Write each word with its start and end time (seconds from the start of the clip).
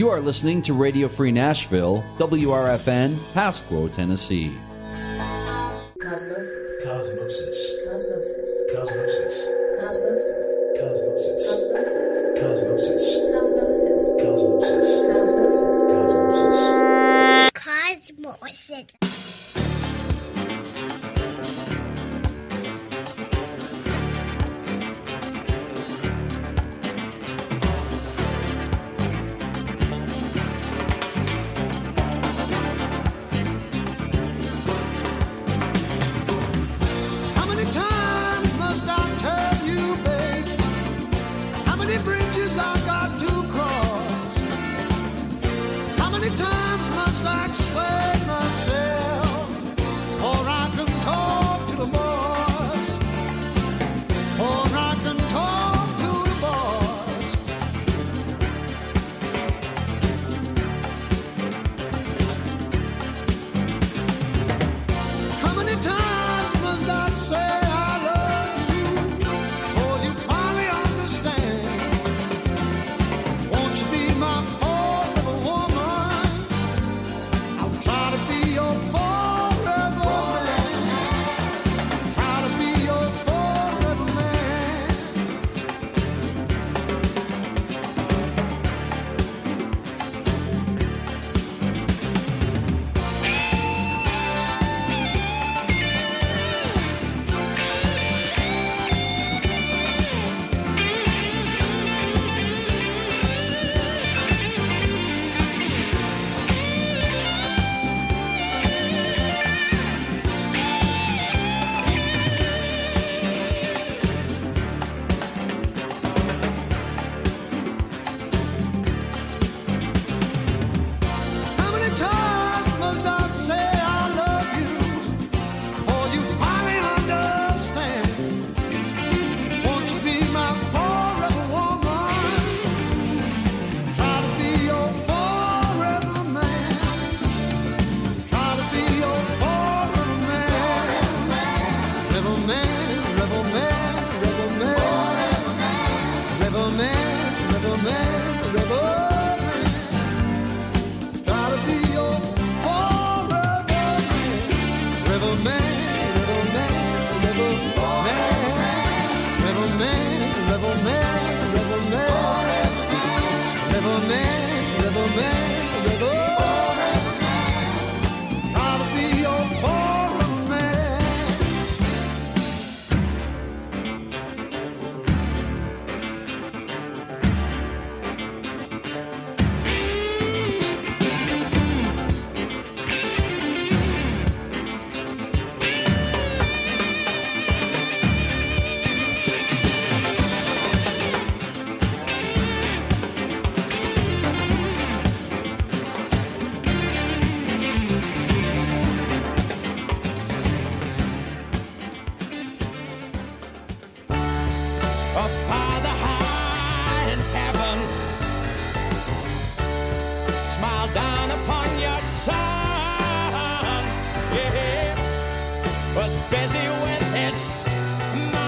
You 0.00 0.08
are 0.08 0.18
listening 0.18 0.62
to 0.62 0.72
Radio 0.72 1.08
Free 1.08 1.30
Nashville, 1.30 2.02
WRFN, 2.16 3.16
Pasquo, 3.34 3.92
Tennessee. 3.92 4.56
Cosmosis. 6.00 6.86
Cosmosis. 6.86 7.69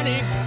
money. 0.03 0.42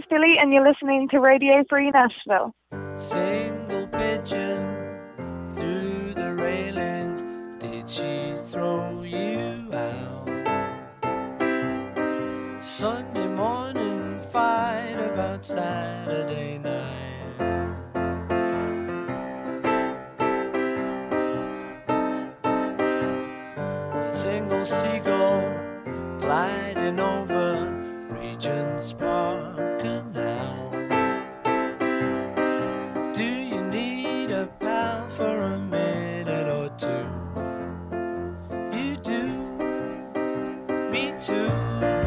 Is 0.00 0.06
Billy, 0.08 0.36
and 0.40 0.52
you're 0.52 0.66
listening 0.66 1.08
to 1.10 1.20
Radio 1.20 1.62
Free 1.68 1.90
Nashville. 1.90 2.54
Me 40.90 41.14
too. 41.20 41.99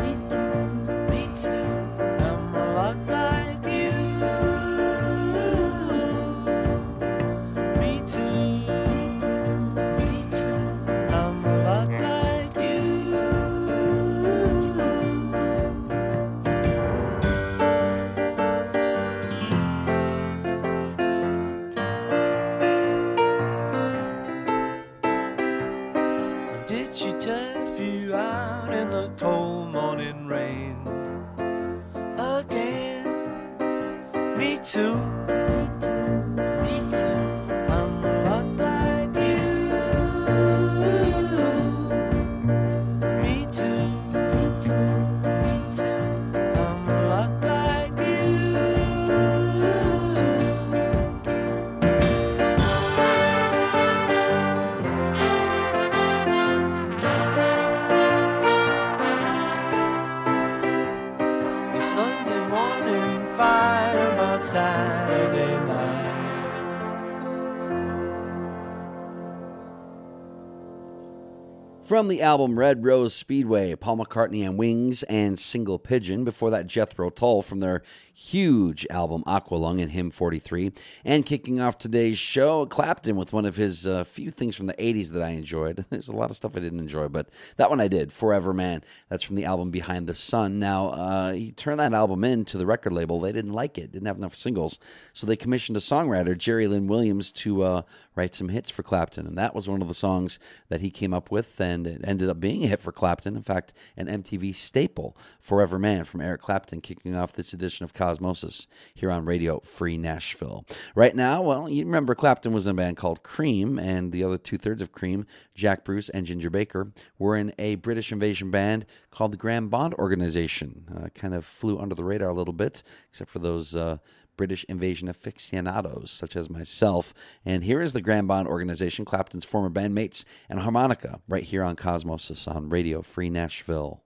From 71.94 72.08
the 72.08 72.24
album 72.24 72.58
Red 72.58 72.84
Rose 72.84 73.14
Speedway, 73.14 73.76
Paul 73.76 73.98
McCartney 73.98 74.44
and 74.44 74.58
Wings 74.58 75.04
and 75.04 75.38
Single 75.38 75.78
Pigeon. 75.78 76.24
Before 76.24 76.50
that, 76.50 76.66
Jethro 76.66 77.12
Tull 77.12 77.44
from 77.44 77.60
their 77.60 77.84
huge 78.24 78.88
album 78.90 79.24
Aqualung 79.28 79.82
and 79.82 79.92
Hymn 79.92 80.10
43. 80.10 80.72
And 81.04 81.26
kicking 81.26 81.60
off 81.60 81.78
today's 81.78 82.18
show, 82.18 82.66
Clapton 82.66 83.16
with 83.16 83.34
one 83.34 83.46
of 83.46 83.56
his 83.56 83.86
uh, 83.86 84.04
few 84.06 84.32
things 84.32 84.56
from 84.56 84.68
the 84.68 84.74
80s 84.76 85.12
that 85.12 85.22
I 85.22 85.30
enjoyed. 85.30 85.86
There's 85.90 86.08
a 86.08 86.16
lot 86.16 86.30
of 86.30 86.36
stuff 86.36 86.56
I 86.56 86.62
didn't 86.62 86.80
enjoy, 86.80 87.10
but 87.10 87.30
that 87.58 87.70
one 87.70 87.82
I 87.82 87.88
did, 87.88 88.14
Forever 88.14 88.54
Man. 88.54 88.82
That's 89.10 89.24
from 89.24 89.36
the 89.36 89.46
album 89.46 89.72
Behind 89.72 90.08
the 90.08 90.16
Sun. 90.16 90.60
Now, 90.60 90.88
uh, 90.88 91.34
he 91.34 91.52
turned 91.52 91.80
that 91.80 91.94
album 91.94 92.24
in 92.24 92.46
to 92.46 92.58
the 92.58 92.66
record 92.66 92.94
label. 92.94 93.20
They 93.20 93.32
didn't 93.32 93.54
like 93.54 93.78
it, 93.78 93.92
didn't 93.92 94.08
have 94.08 94.18
enough 94.18 94.36
singles. 94.36 94.80
So 95.12 95.28
they 95.28 95.36
commissioned 95.36 95.78
a 95.78 95.82
songwriter, 95.82 96.38
Jerry 96.38 96.68
Lynn 96.68 96.88
Williams, 96.88 97.32
to 97.34 97.64
uh, 97.64 97.82
write 98.16 98.36
some 98.36 98.50
hits 98.50 98.70
for 98.70 98.84
Clapton. 98.84 99.28
And 99.28 99.38
that 99.38 99.54
was 99.54 99.70
one 99.70 99.82
of 99.82 99.88
the 99.88 99.94
songs 99.94 100.40
that 100.70 100.82
he 100.82 100.90
came 100.90 101.14
up 101.14 101.32
with, 101.32 101.60
and 101.60 101.86
it 101.86 102.02
ended 102.04 102.30
up 102.30 102.40
being 102.40 102.64
a 102.64 102.68
hit 102.68 102.82
for 102.82 102.92
Clapton. 102.92 103.36
In 103.36 103.42
fact, 103.42 103.74
an 103.98 104.08
MTV 104.08 104.56
staple, 104.56 105.18
Forever 105.40 105.78
Man 105.78 106.06
from 106.06 106.22
Eric 106.22 106.42
Clapton, 106.42 106.82
kicking 106.82 107.16
off 107.16 107.34
this 107.34 107.54
edition 107.54 107.84
of 107.84 107.94
Cosmosis 108.14 108.68
here 108.94 109.12
on 109.12 109.26
Radio 109.26 109.60
Free 109.60 109.98
Nashville. 109.98 110.66
Right 110.96 111.16
now, 111.16 111.42
well, 111.42 111.70
you 111.70 111.86
remember 111.86 112.16
Clapton 112.16 112.54
was 112.54 112.68
in 112.68 112.72
a 112.72 112.74
band 112.76 112.98
called 112.98 113.24
Cream, 113.24 113.80
and 113.80 114.12
the 114.12 114.24
other 114.24 114.38
two 114.38 114.58
thirds 114.58 114.82
of 114.82 114.92
Cream, 114.92 115.26
Jack 115.56 115.84
Bruce 115.84 116.10
and 116.10 116.26
Ginger 116.26 116.50
Baker, 116.50 116.92
were 117.18 117.36
in 117.36 117.54
a 117.58 117.76
British 117.76 118.12
invasion 118.12 118.52
band 118.52 118.86
called 119.12 119.34
the 119.34 119.38
Graham 119.38 119.70
Bond 119.70 119.94
Organization. 119.96 120.86
Uh, 120.96 121.10
kind 121.10 121.34
of 121.34 121.46
flew 121.46 121.80
under 121.80 121.96
the 121.96 122.04
radar 122.04 122.30
a 122.30 122.34
little 122.34 122.54
bit, 122.54 122.84
except 123.10 123.30
for 123.30 123.40
those. 123.40 123.76
Uh, 123.76 123.98
British 124.36 124.64
invasion 124.64 125.08
aficionados 125.08 126.10
such 126.10 126.36
as 126.36 126.50
myself. 126.50 127.14
And 127.46 127.64
here 127.64 127.82
is 127.82 127.94
the 127.94 128.02
Graham 128.02 128.26
Bond 128.26 128.48
Organization, 128.48 129.06
Clapton's 129.06 129.46
former 129.46 129.70
bandmates, 129.70 130.26
and 130.50 130.60
harmonica 130.60 131.22
right 131.28 131.44
here 131.44 131.62
on 131.62 131.76
Cosmosis 131.76 132.48
on 132.48 132.68
Radio 132.68 133.04
Free 133.04 133.30
Nashville. 133.30 134.02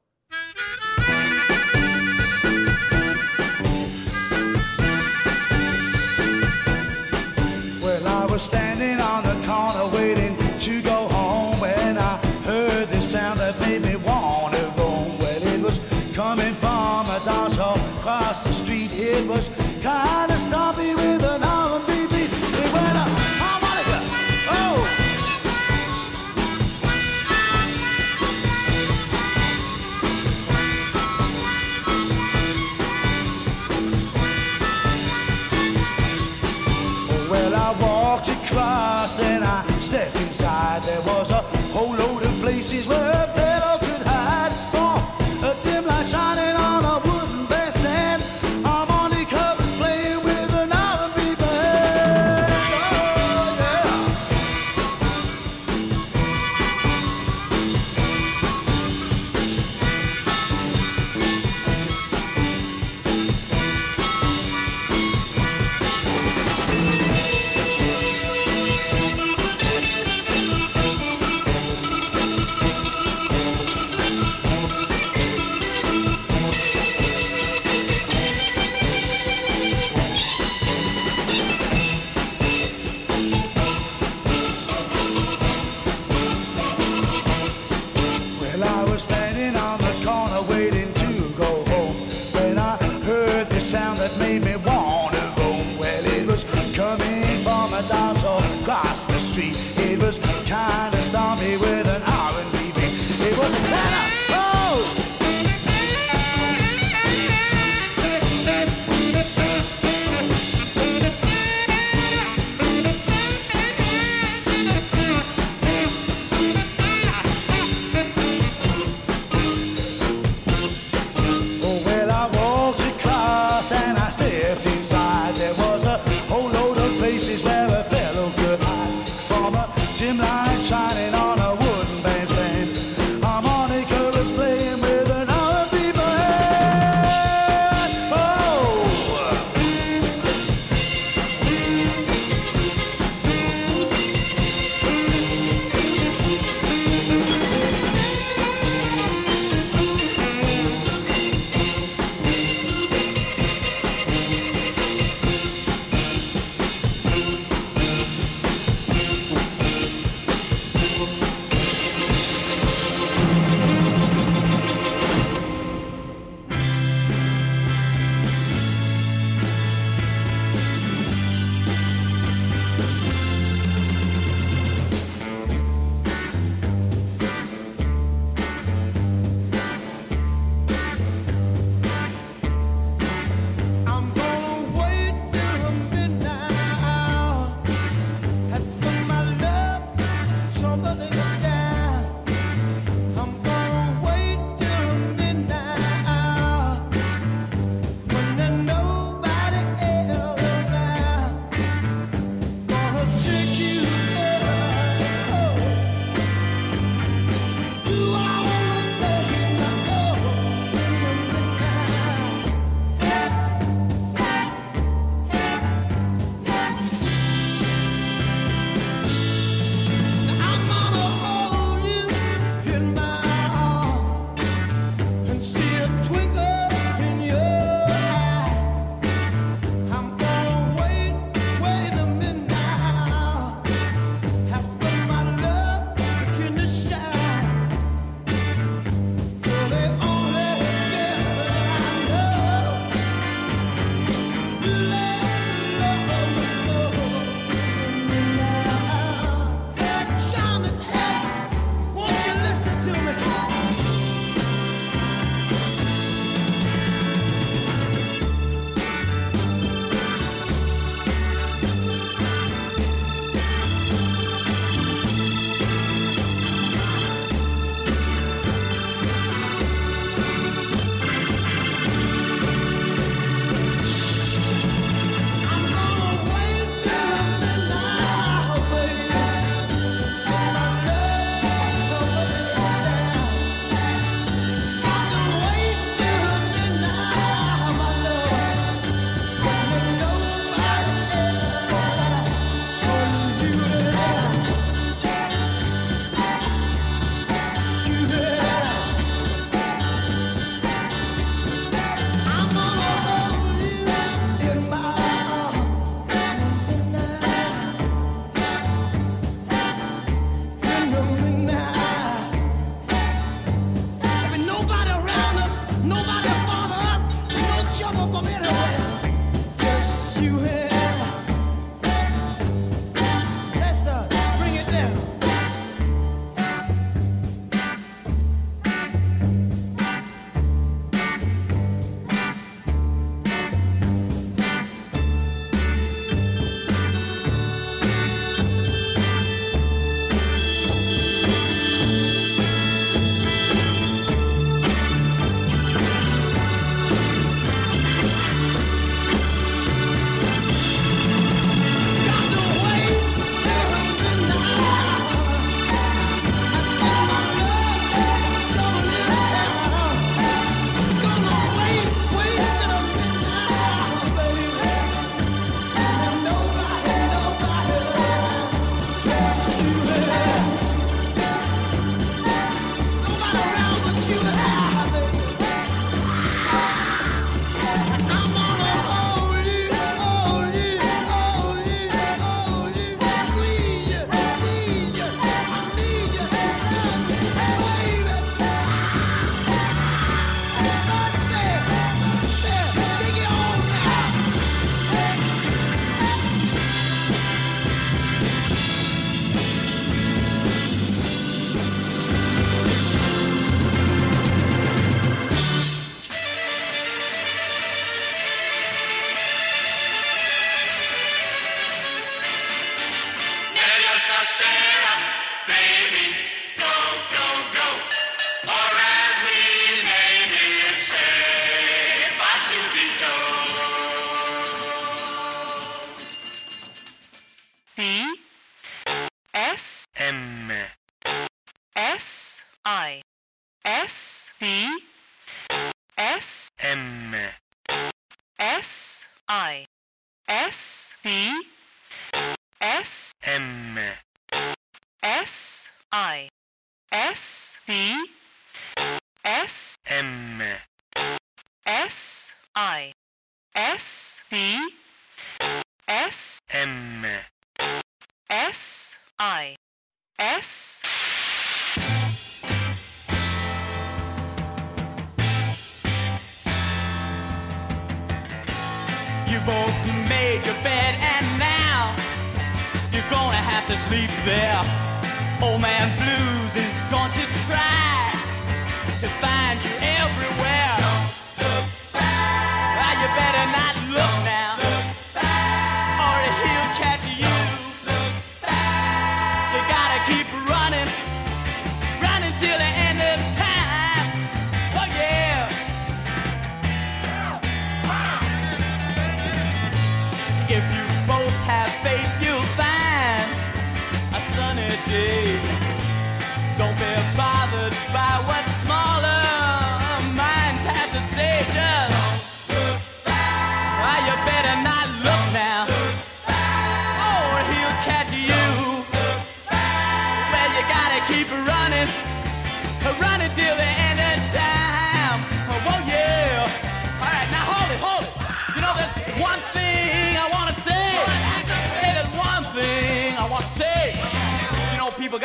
Was 8.38 8.44
standing 8.44 9.00
on 9.00 9.24
the 9.24 9.34
corner 9.48 9.88
waiting 9.96 10.38
to 10.60 10.80
go 10.84 11.08
home 11.08 11.60
when 11.60 11.98
I 11.98 12.18
heard 12.46 12.88
this 12.90 13.10
sound 13.10 13.40
that 13.40 13.60
made 13.62 13.82
me 13.82 13.96
want 13.96 14.54
to 14.54 14.62
go. 14.78 14.90
Well, 15.20 15.44
it 15.54 15.60
was 15.60 15.80
coming 16.14 16.54
from 16.54 17.08
a 17.08 17.20
dance 17.26 17.58
hall 17.58 17.80
across 17.98 18.44
the 18.44 18.54
street. 18.54 18.94
It 18.94 19.28
was 19.28 19.50
kind 19.82 20.32
of 20.32 20.37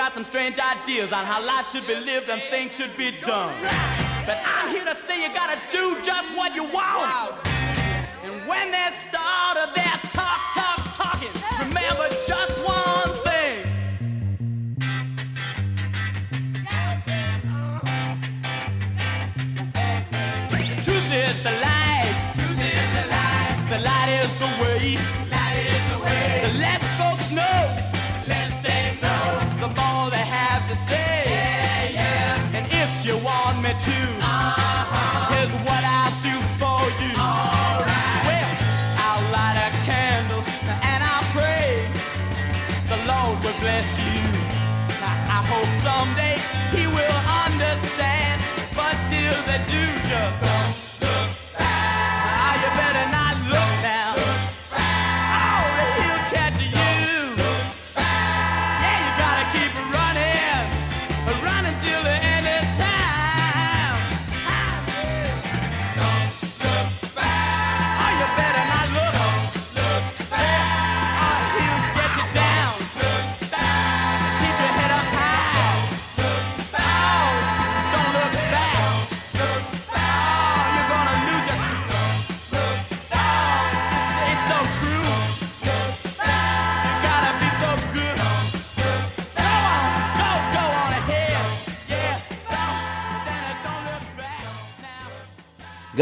got 0.02 0.14
some 0.14 0.24
strange 0.24 0.58
ideas 0.58 1.12
on 1.12 1.24
how 1.24 1.40
life 1.46 1.70
should 1.70 1.86
be 1.86 1.94
lived 1.94 2.28
and 2.28 2.42
things 2.42 2.74
should 2.74 2.90
be 2.96 3.12
done. 3.12 3.54
But 4.26 4.36
I'm 4.44 4.74
here 4.74 4.84
to 4.84 4.96
say 5.00 5.22
you 5.22 5.32
gotta 5.32 5.60
do 5.70 5.94
just 6.02 6.36
what 6.36 6.56
you 6.56 6.64
want. 6.64 7.38
And 8.24 8.34
when 8.48 8.72
they 8.72 8.88
start 9.06 9.58
talk, 9.74 10.11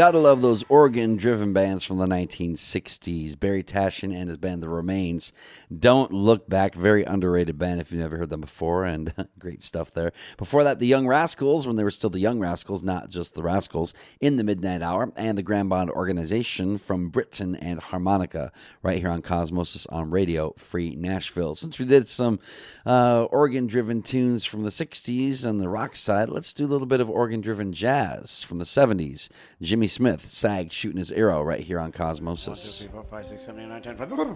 Gotta 0.01 0.17
love 0.17 0.41
those 0.41 0.65
organ 0.67 1.15
driven 1.15 1.53
bands 1.53 1.83
from 1.83 1.99
the 1.99 2.07
1960s. 2.07 3.39
Barry 3.39 3.63
Tashian 3.63 4.11
and 4.11 4.29
his 4.29 4.37
band 4.37 4.63
The 4.63 4.67
Remains. 4.67 5.31
Don't 5.71 6.11
Look 6.11 6.49
Back, 6.49 6.73
very 6.73 7.03
underrated 7.03 7.59
band 7.59 7.81
if 7.81 7.91
you've 7.91 8.01
never 8.01 8.17
heard 8.17 8.31
them 8.31 8.41
before, 8.41 8.83
and 8.83 9.13
great 9.37 9.61
stuff 9.61 9.93
there. 9.93 10.11
Before 10.37 10.63
that, 10.63 10.79
the 10.79 10.87
Young 10.87 11.05
Rascals, 11.05 11.67
when 11.67 11.75
they 11.75 11.83
were 11.83 11.91
still 11.91 12.09
the 12.09 12.19
Young 12.19 12.39
Rascals, 12.39 12.81
not 12.81 13.11
just 13.11 13.35
the 13.35 13.43
Rascals, 13.43 13.93
in 14.19 14.37
the 14.37 14.43
Midnight 14.43 14.81
Hour, 14.81 15.13
and 15.15 15.37
the 15.37 15.43
Graham 15.43 15.69
Bond 15.69 15.91
Organization 15.91 16.79
from 16.79 17.09
Britain 17.09 17.55
and 17.55 17.79
Harmonica, 17.79 18.51
right 18.81 18.97
here 18.97 19.11
on 19.11 19.21
Cosmosis 19.21 19.85
on 19.91 20.09
Radio 20.09 20.55
Free 20.57 20.95
Nashville. 20.95 21.53
Since 21.53 21.77
we 21.77 21.85
did 21.85 22.09
some 22.09 22.39
uh, 22.87 23.25
organ 23.25 23.67
driven 23.67 24.01
tunes 24.01 24.45
from 24.45 24.63
the 24.63 24.69
60s 24.69 25.47
on 25.47 25.59
the 25.59 25.69
rock 25.69 25.95
side, 25.95 26.29
let's 26.29 26.53
do 26.53 26.65
a 26.65 26.71
little 26.71 26.87
bit 26.87 27.01
of 27.01 27.07
organ 27.07 27.39
driven 27.39 27.71
jazz 27.71 28.41
from 28.41 28.57
the 28.57 28.65
70s. 28.65 29.29
Jimmy 29.61 29.90
Smith, 29.91 30.21
SAG 30.21 30.71
shooting 30.71 30.99
his 30.99 31.11
arrow 31.11 31.43
right 31.43 31.59
here 31.59 31.77
on 31.77 31.91
Cosmosis. 31.91 32.79
Three, 32.79 32.87
four, 32.87 33.03
five, 33.03 33.27
six, 33.27 33.43
seven, 33.43 33.61
eight, 33.61 33.67
nine, 33.67 33.81
ten, 33.81 33.97
five. 33.97 34.09
One, 34.09 34.29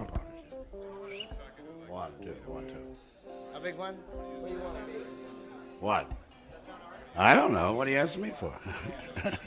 two, 2.22 2.36
one, 2.46 2.68
two. 2.68 2.76
A 3.54 3.60
big 3.62 3.76
one? 3.76 3.96
What 3.96 4.48
do 4.50 4.54
you 4.54 4.60
want? 4.60 4.78
What? 5.80 6.12
I 7.16 7.34
don't 7.34 7.54
know. 7.54 7.72
What 7.72 7.88
are 7.88 7.92
you 7.92 8.00
asking 8.00 8.24
me 8.24 8.34
for? 8.38 8.54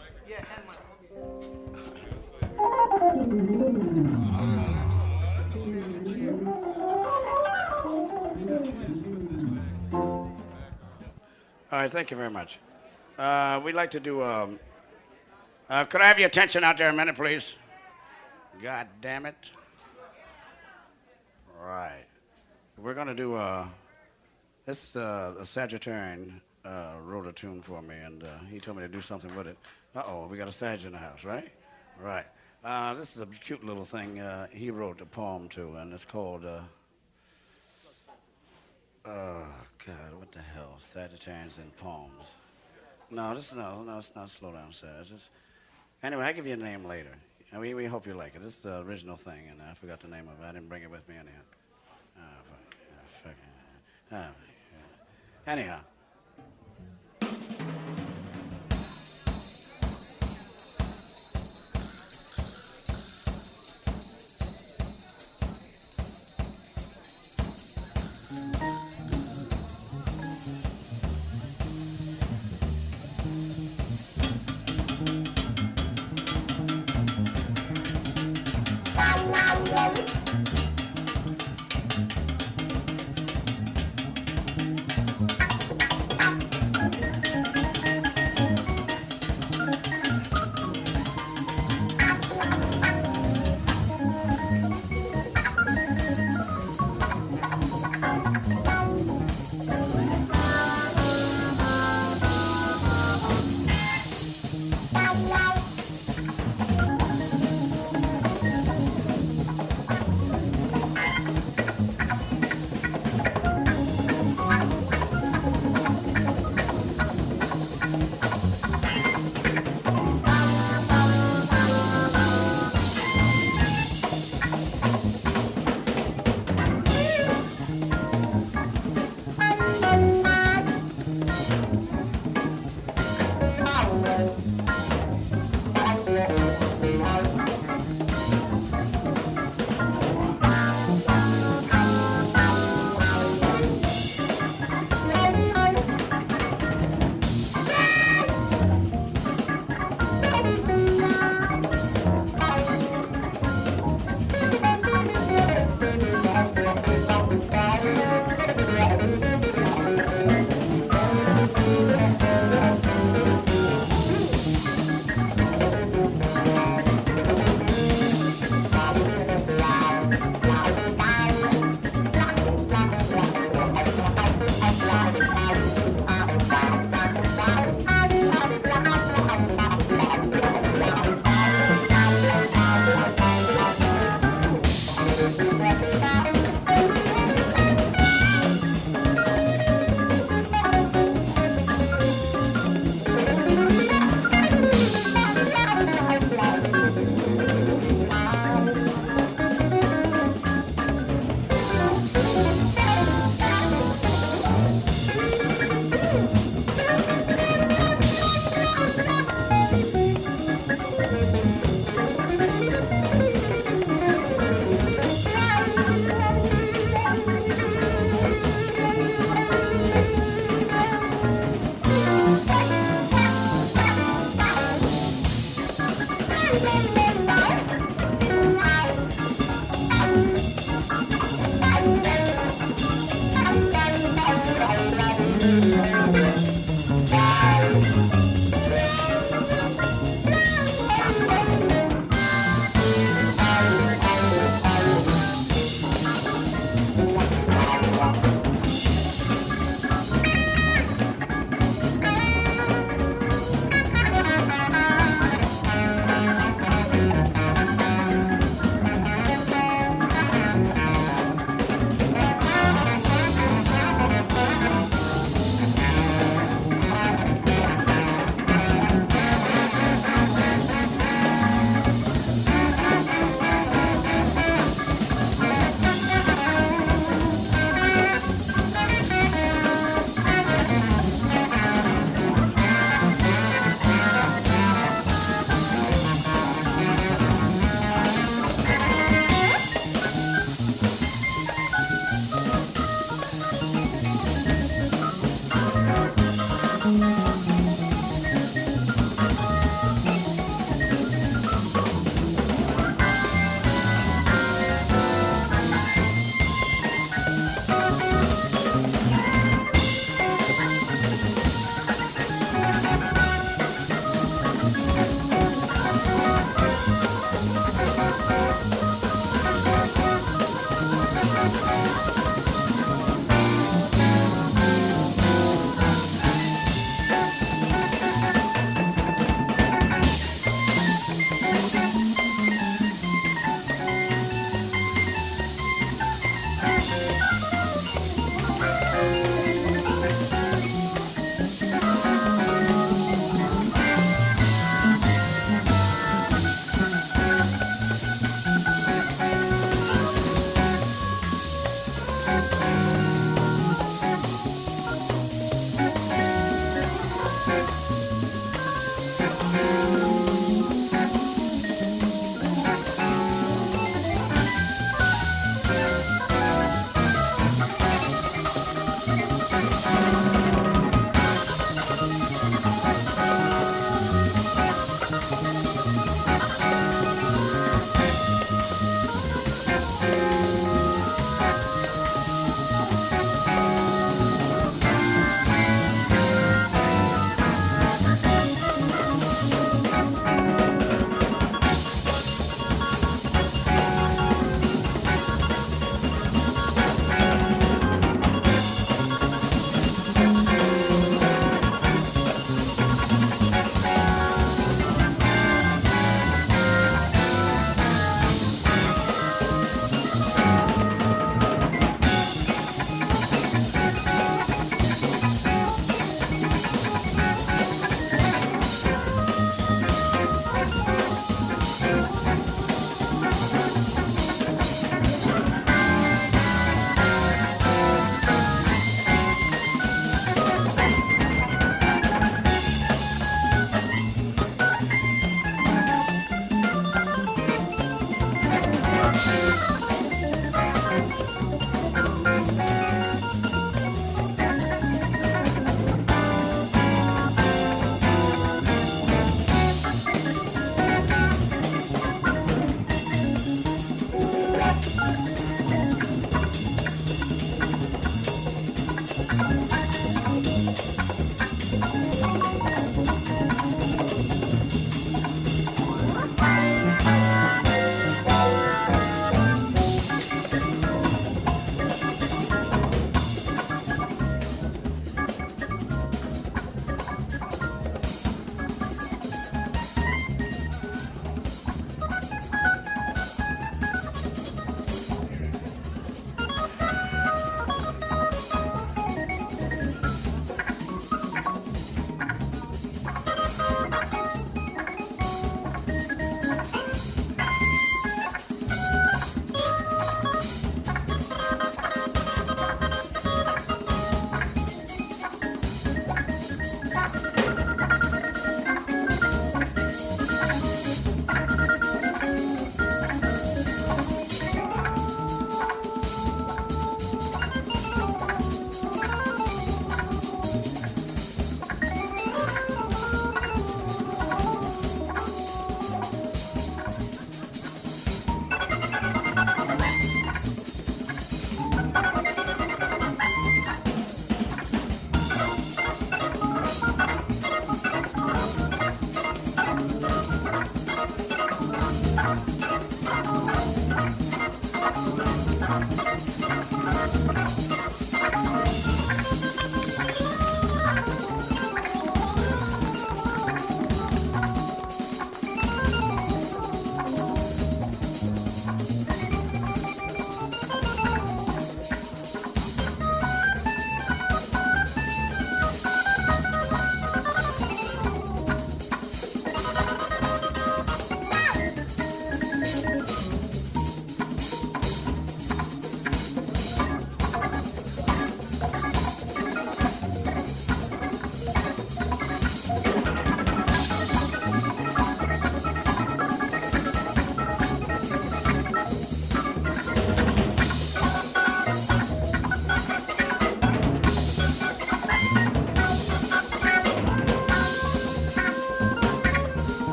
All 11.71 11.83
right, 11.83 11.91
thank 11.91 12.11
you 12.11 12.17
very 12.17 12.31
much. 12.31 12.59
Uh, 13.19 13.61
we'd 13.63 13.75
like 13.75 13.91
to 13.91 14.01
do. 14.01 14.23
Um, 14.23 14.59
uh, 15.71 15.85
could 15.85 16.01
I 16.01 16.09
have 16.09 16.19
your 16.19 16.29
attention 16.29 16.65
out 16.65 16.79
there 16.79 16.89
a 16.89 16.93
minute, 16.93 17.17
please? 17.17 17.55
God 18.63 18.89
damn 19.01 19.27
it. 19.27 19.37
Right. 21.61 22.05
We're 22.77 22.95
going 22.95 23.09
to 23.09 23.15
do. 23.15 23.35
Uh, 23.35 23.67
this 24.65 24.97
uh, 24.97 25.35
a 25.39 25.43
Sagittarian 25.43 26.41
uh, 26.65 26.93
wrote 27.03 27.27
a 27.27 27.33
tune 27.33 27.63
for 27.63 27.81
me, 27.81 27.97
and 27.97 28.23
uh, 28.23 28.39
he 28.51 28.61
told 28.61 28.77
me 28.77 28.83
to 28.83 28.89
do 28.89 29.01
something 29.01 29.35
with 29.35 29.47
it. 29.47 29.57
Uh 29.95 30.03
oh, 30.07 30.27
we 30.31 30.37
got 30.37 30.47
a 30.47 30.53
Sag 30.53 30.85
in 30.85 30.93
the 30.93 30.99
house, 30.99 31.25
right? 31.25 31.49
Right. 32.01 32.27
Uh, 32.63 32.95
this 32.95 33.17
is 33.17 33.23
a 33.23 33.27
cute 33.27 33.65
little 33.65 33.85
thing 33.85 34.21
uh, 34.21 34.47
he 34.51 34.71
wrote 34.71 35.01
a 35.01 35.07
poem 35.07 35.49
to, 35.51 35.77
and 35.77 35.93
it's 35.93 36.05
called. 36.05 36.45
Oh, 39.05 39.47
God, 39.87 40.19
what 40.19 40.31
the 40.33 40.41
hell? 40.41 40.77
Sagittarians 40.79 41.57
and 41.57 41.75
poems. 41.77 42.25
No, 43.11 43.35
this 43.35 43.51
is 43.51 43.57
no, 43.57 43.83
no, 43.83 43.97
it's 43.97 44.15
not 44.15 44.29
slow 44.29 44.53
down, 44.53 44.73
Sag. 44.73 44.91
It's 45.01 45.31
Anyway, 46.03 46.25
I'll 46.25 46.33
give 46.33 46.47
you 46.47 46.55
a 46.55 46.57
name 46.57 46.85
later. 46.85 47.15
Uh, 47.55 47.61
we, 47.61 47.75
we 47.75 47.87
hope 47.87 48.07
you 48.07 48.15
like 48.15 48.37
it. 48.37 48.43
This 48.43 48.57
is 48.57 48.63
the 48.63 48.81
original 48.81 49.17
thing, 49.17 49.49
and 49.51 49.61
I 49.61 49.75
forgot 49.75 50.01
the 50.01 50.09
name 50.09 50.29
of 50.29 50.41
it. 50.41 50.47
I 50.47 50.53
didn't 50.53 50.69
bring 50.69 50.83
it 50.83 50.91
with 50.91 51.09
me 51.09 51.17
anyhow. 51.17 51.33
Oh, 52.19 52.23
fuck. 53.23 53.35
Oh, 54.13 54.21
fuck. 54.21 54.29
Oh, 55.47 55.51
anyhow. 55.51 55.81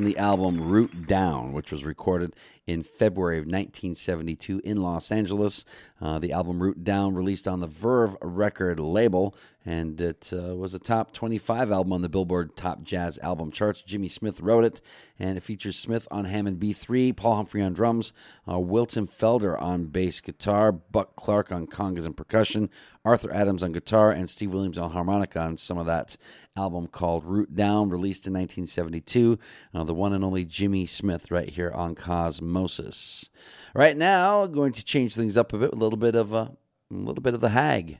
From 0.00 0.06
the 0.06 0.16
album 0.16 0.62
Root 0.62 1.06
Down, 1.06 1.52
which 1.52 1.70
was 1.70 1.84
recorded 1.84 2.34
in 2.66 2.82
February 2.82 3.36
of 3.36 3.44
1972 3.44 4.62
in 4.64 4.80
Los 4.80 5.12
Angeles. 5.12 5.64
Uh, 6.00 6.18
the 6.18 6.32
album 6.32 6.62
Root 6.62 6.84
Down 6.84 7.14
released 7.14 7.46
on 7.46 7.60
the 7.60 7.66
Verve 7.66 8.16
record 8.22 8.80
label, 8.80 9.34
and 9.66 10.00
it 10.00 10.32
uh, 10.32 10.56
was 10.56 10.72
a 10.72 10.78
top 10.78 11.12
25 11.12 11.70
album 11.70 11.92
on 11.92 12.00
the 12.00 12.08
Billboard 12.08 12.56
Top 12.56 12.82
Jazz 12.82 13.18
Album 13.18 13.50
charts. 13.50 13.82
Jimmy 13.82 14.08
Smith 14.08 14.40
wrote 14.40 14.64
it, 14.64 14.80
and 15.18 15.36
it 15.36 15.42
features 15.42 15.76
Smith 15.76 16.08
on 16.10 16.24
Hammond 16.24 16.58
B3, 16.58 17.14
Paul 17.14 17.36
Humphrey 17.36 17.60
on 17.60 17.74
drums, 17.74 18.14
uh, 18.50 18.58
Wilton 18.58 19.06
Felder 19.06 19.60
on 19.60 19.86
bass 19.86 20.22
guitar, 20.22 20.72
Buck 20.72 21.14
Clark 21.16 21.52
on 21.52 21.66
congas 21.66 22.06
and 22.06 22.16
percussion, 22.16 22.70
Arthur 23.04 23.32
Adams 23.32 23.62
on 23.62 23.72
guitar, 23.72 24.12
and 24.12 24.30
Steve 24.30 24.54
Williams 24.54 24.78
on 24.78 24.92
harmonica 24.92 25.40
on 25.40 25.58
some 25.58 25.76
of 25.76 25.86
that 25.86 26.16
album 26.56 26.86
called 26.86 27.24
Root 27.24 27.54
Down, 27.54 27.90
released 27.90 28.26
in 28.26 28.32
1972. 28.32 29.38
Uh, 29.74 29.84
the 29.90 29.94
one 29.94 30.12
and 30.12 30.22
only 30.22 30.44
Jimmy 30.44 30.86
Smith 30.86 31.32
right 31.32 31.48
here 31.48 31.72
on 31.74 31.96
Cosmosis. 31.96 33.28
Right 33.74 33.96
now, 33.96 34.44
I'm 34.44 34.52
going 34.52 34.70
to 34.74 34.84
change 34.84 35.16
things 35.16 35.36
up 35.36 35.52
a 35.52 35.58
bit, 35.58 35.72
a 35.72 35.74
little 35.74 35.98
bit 35.98 36.14
of 36.14 36.32
a, 36.32 36.36
a 36.36 36.94
little 36.94 37.20
bit 37.20 37.34
of 37.34 37.40
the 37.40 37.48
Hag. 37.48 37.98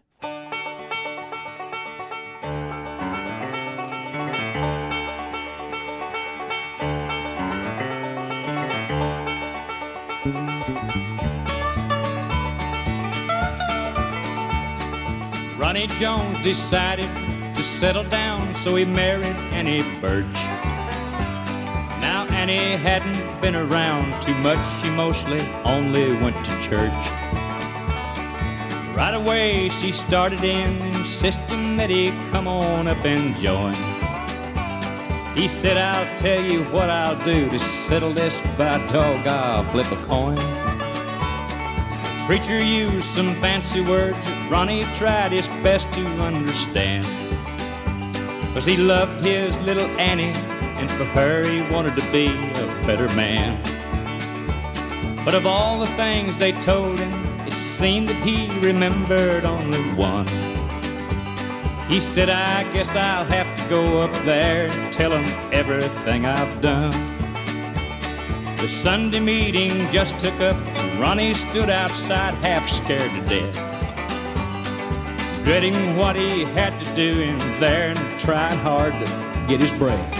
Ronnie 15.58 15.88
Jones 15.98 16.40
decided 16.44 17.10
to 17.56 17.64
settle 17.64 18.04
down, 18.04 18.54
so 18.54 18.76
he 18.76 18.84
married 18.84 19.26
Annie 19.50 19.82
Birch. 20.00 20.59
Annie 22.40 22.78
hadn't 22.78 23.40
been 23.42 23.54
around 23.54 24.18
too 24.22 24.34
much, 24.36 24.58
she 24.80 24.88
mostly 24.88 25.42
only 25.62 26.14
went 26.22 26.42
to 26.42 26.50
church. 26.62 26.90
Right 28.96 29.12
away 29.12 29.68
she 29.68 29.92
started 29.92 30.42
in, 30.42 30.78
insisting 30.94 31.76
that 31.76 31.90
he 31.90 32.12
come 32.30 32.48
on 32.48 32.88
up 32.88 33.04
and 33.04 33.36
join. 33.36 33.74
He 35.36 35.48
said, 35.48 35.76
I'll 35.76 36.18
tell 36.18 36.42
you 36.42 36.64
what 36.72 36.88
I'll 36.88 37.22
do 37.26 37.46
to 37.50 37.58
settle 37.58 38.14
this 38.14 38.40
by 38.56 38.78
dog, 38.90 39.26
I'll 39.26 39.64
flip 39.64 39.92
a 39.92 39.96
coin. 40.06 40.38
Preacher 42.24 42.64
used 42.64 43.04
some 43.04 43.38
fancy 43.42 43.82
words 43.82 44.16
that 44.16 44.50
Ronnie 44.50 44.84
tried 44.94 45.32
his 45.32 45.46
best 45.62 45.92
to 45.92 46.06
understand. 46.22 47.04
Cause 48.54 48.64
he 48.64 48.78
loved 48.78 49.26
his 49.26 49.58
little 49.58 49.88
Annie, 50.00 50.32
and 50.80 50.90
for 50.92 51.04
her 51.04 51.46
he 51.46 51.60
wanted 51.72 51.94
to 51.94 52.10
be 52.10 52.28
a 52.28 52.66
better 52.86 53.08
man. 53.14 53.62
But 55.24 55.34
of 55.34 55.46
all 55.46 55.78
the 55.78 55.86
things 55.94 56.38
they 56.38 56.52
told 56.52 56.98
him, 56.98 57.12
it 57.46 57.52
seemed 57.52 58.08
that 58.08 58.16
he 58.24 58.48
remembered 58.66 59.44
only 59.44 59.82
one. 59.92 60.26
He 61.88 62.00
said, 62.00 62.30
I 62.30 62.62
guess 62.72 62.96
I'll 62.96 63.24
have 63.26 63.58
to 63.58 63.68
go 63.68 64.00
up 64.00 64.12
there 64.24 64.70
and 64.70 64.92
tell 64.92 65.12
him 65.12 65.52
everything 65.52 66.24
I've 66.24 66.60
done. 66.60 66.92
The 68.56 68.68
Sunday 68.68 69.20
meeting 69.20 69.90
just 69.90 70.18
took 70.20 70.40
up, 70.40 70.56
and 70.56 71.00
Ronnie 71.00 71.34
stood 71.34 71.68
outside 71.68 72.34
half 72.34 72.68
scared 72.68 73.10
to 73.12 73.20
death. 73.26 73.56
Dreading 75.44 75.96
what 75.96 76.16
he 76.16 76.44
had 76.44 76.78
to 76.84 76.94
do 76.94 77.20
in 77.20 77.38
there 77.58 77.90
and 77.90 78.20
trying 78.20 78.58
hard 78.58 78.92
to 78.92 79.44
get 79.48 79.60
his 79.60 79.72
breath. 79.72 80.19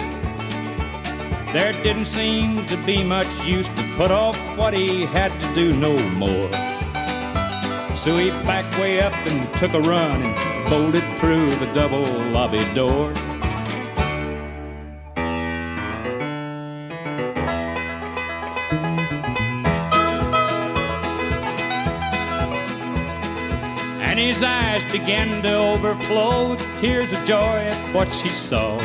There 1.52 1.72
didn't 1.82 2.04
seem 2.04 2.64
to 2.66 2.76
be 2.76 3.02
much 3.02 3.26
use 3.44 3.68
to 3.70 3.82
put 3.96 4.12
off 4.12 4.38
what 4.56 4.72
he 4.72 5.04
had 5.06 5.32
to 5.40 5.52
do 5.56 5.76
no 5.76 5.98
more. 6.10 6.48
So 7.96 8.16
he 8.16 8.30
backed 8.46 8.78
way 8.78 9.00
up 9.00 9.12
and 9.26 9.52
took 9.58 9.74
a 9.74 9.80
run 9.80 10.22
and 10.22 10.70
bolted 10.70 11.02
through 11.18 11.50
the 11.56 11.66
double 11.74 12.04
lobby 12.30 12.64
door. 12.72 13.12
And 24.00 24.20
his 24.20 24.40
eyes 24.44 24.84
began 24.92 25.42
to 25.42 25.56
overflow 25.56 26.50
with 26.50 26.80
tears 26.80 27.12
of 27.12 27.24
joy 27.24 27.36
at 27.36 27.92
what 27.92 28.12
she 28.12 28.28
saw. 28.28 28.78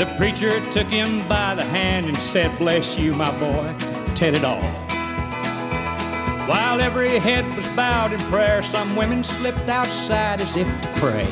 The 0.00 0.06
preacher 0.16 0.58
took 0.70 0.86
him 0.86 1.28
by 1.28 1.54
the 1.54 1.62
hand 1.62 2.06
and 2.06 2.16
said, 2.16 2.56
Bless 2.56 2.98
you, 2.98 3.14
my 3.14 3.30
boy, 3.38 3.74
tell 4.14 4.34
it 4.34 4.44
all. 4.44 4.62
While 6.48 6.80
every 6.80 7.18
head 7.18 7.44
was 7.54 7.68
bowed 7.76 8.14
in 8.14 8.20
prayer, 8.30 8.62
some 8.62 8.96
women 8.96 9.22
slipped 9.22 9.68
outside 9.68 10.40
as 10.40 10.56
if 10.56 10.66
to 10.66 10.88
pray. 10.94 11.26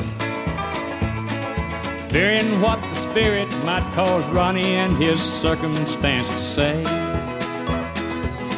Fearing 2.09 2.61
what 2.61 2.79
the 2.79 2.93
Spirit 2.93 3.49
might 3.65 3.91
cause 3.95 4.23
Ronnie 4.27 4.75
and 4.75 4.95
his 4.97 5.19
circumstance 5.19 6.29
to 6.29 6.37
say. 6.37 6.83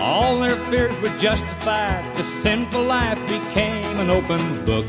All 0.01 0.38
their 0.41 0.57
fears 0.66 0.99
were 0.99 1.18
justified. 1.20 2.03
The 2.18 2.24
sinful 2.24 2.84
life 2.84 3.18
became 3.30 3.97
an 3.97 4.09
open 4.09 4.66
book. 4.66 4.86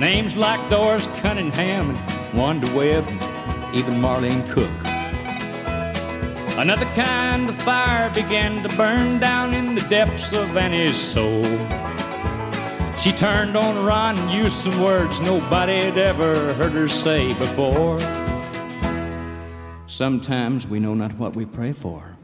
Names 0.00 0.36
like 0.36 0.68
Doris 0.68 1.06
Cunningham 1.20 1.90
and 1.90 2.18
Wanda 2.34 2.72
Webb, 2.74 3.06
and 3.08 3.20
even 3.72 3.94
Marlene 3.94 4.48
Cook. 4.48 4.70
Another 6.58 6.86
kind 6.86 7.48
of 7.48 7.56
fire 7.62 8.10
began 8.10 8.62
to 8.62 8.76
burn 8.76 9.20
down 9.20 9.54
in 9.54 9.74
the 9.74 9.80
depths 9.82 10.32
of 10.32 10.56
Annie's 10.56 10.98
soul. 10.98 11.44
She 13.00 13.12
turned 13.12 13.56
on 13.56 13.84
Ron 13.84 14.18
and 14.18 14.30
used 14.32 14.56
some 14.56 14.82
words 14.82 15.20
nobody 15.20 15.80
had 15.84 15.96
ever 15.96 16.52
heard 16.54 16.72
her 16.72 16.88
say 16.88 17.32
before. 17.34 18.00
Sometimes 19.86 20.66
we 20.66 20.80
know 20.80 20.94
not 20.94 21.12
what 21.14 21.36
we 21.36 21.46
pray 21.46 21.72
for. 21.72 22.17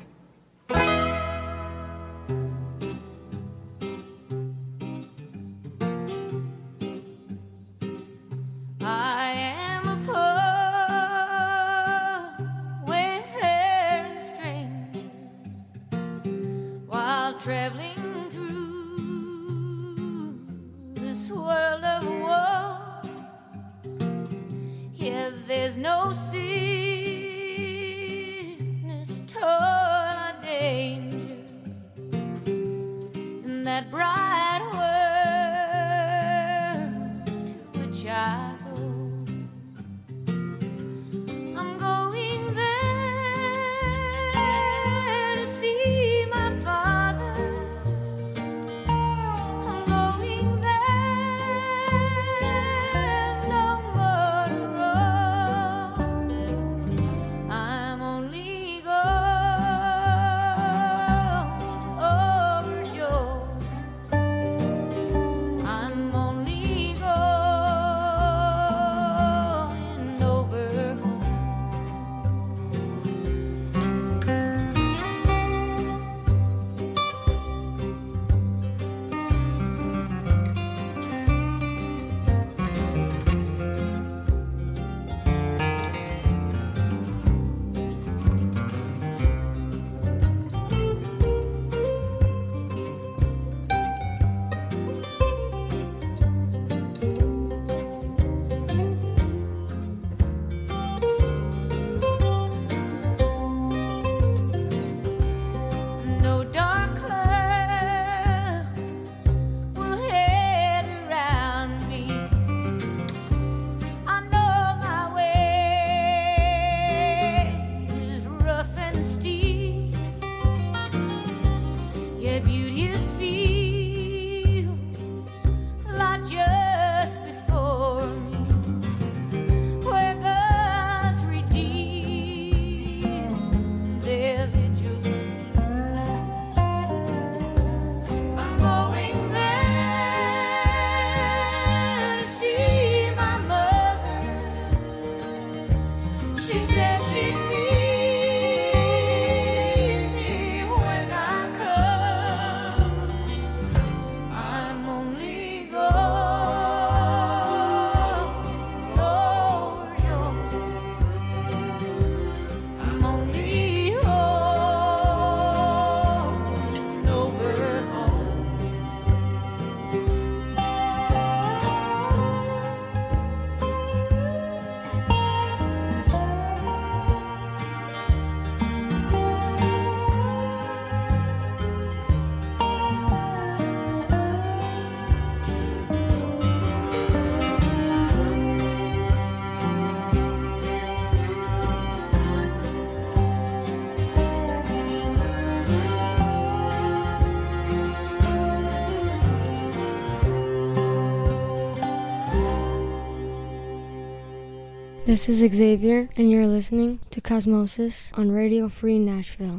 This 205.15 205.29
is 205.29 205.55
Xavier, 205.55 206.09
and 206.17 206.29
you're 206.29 206.49
listening 206.49 206.99
to 207.13 207.21
Cosmosis 207.21 208.11
on 208.19 208.33
Radio 208.33 208.69
Free 208.69 208.99
Nashville. 208.99 209.54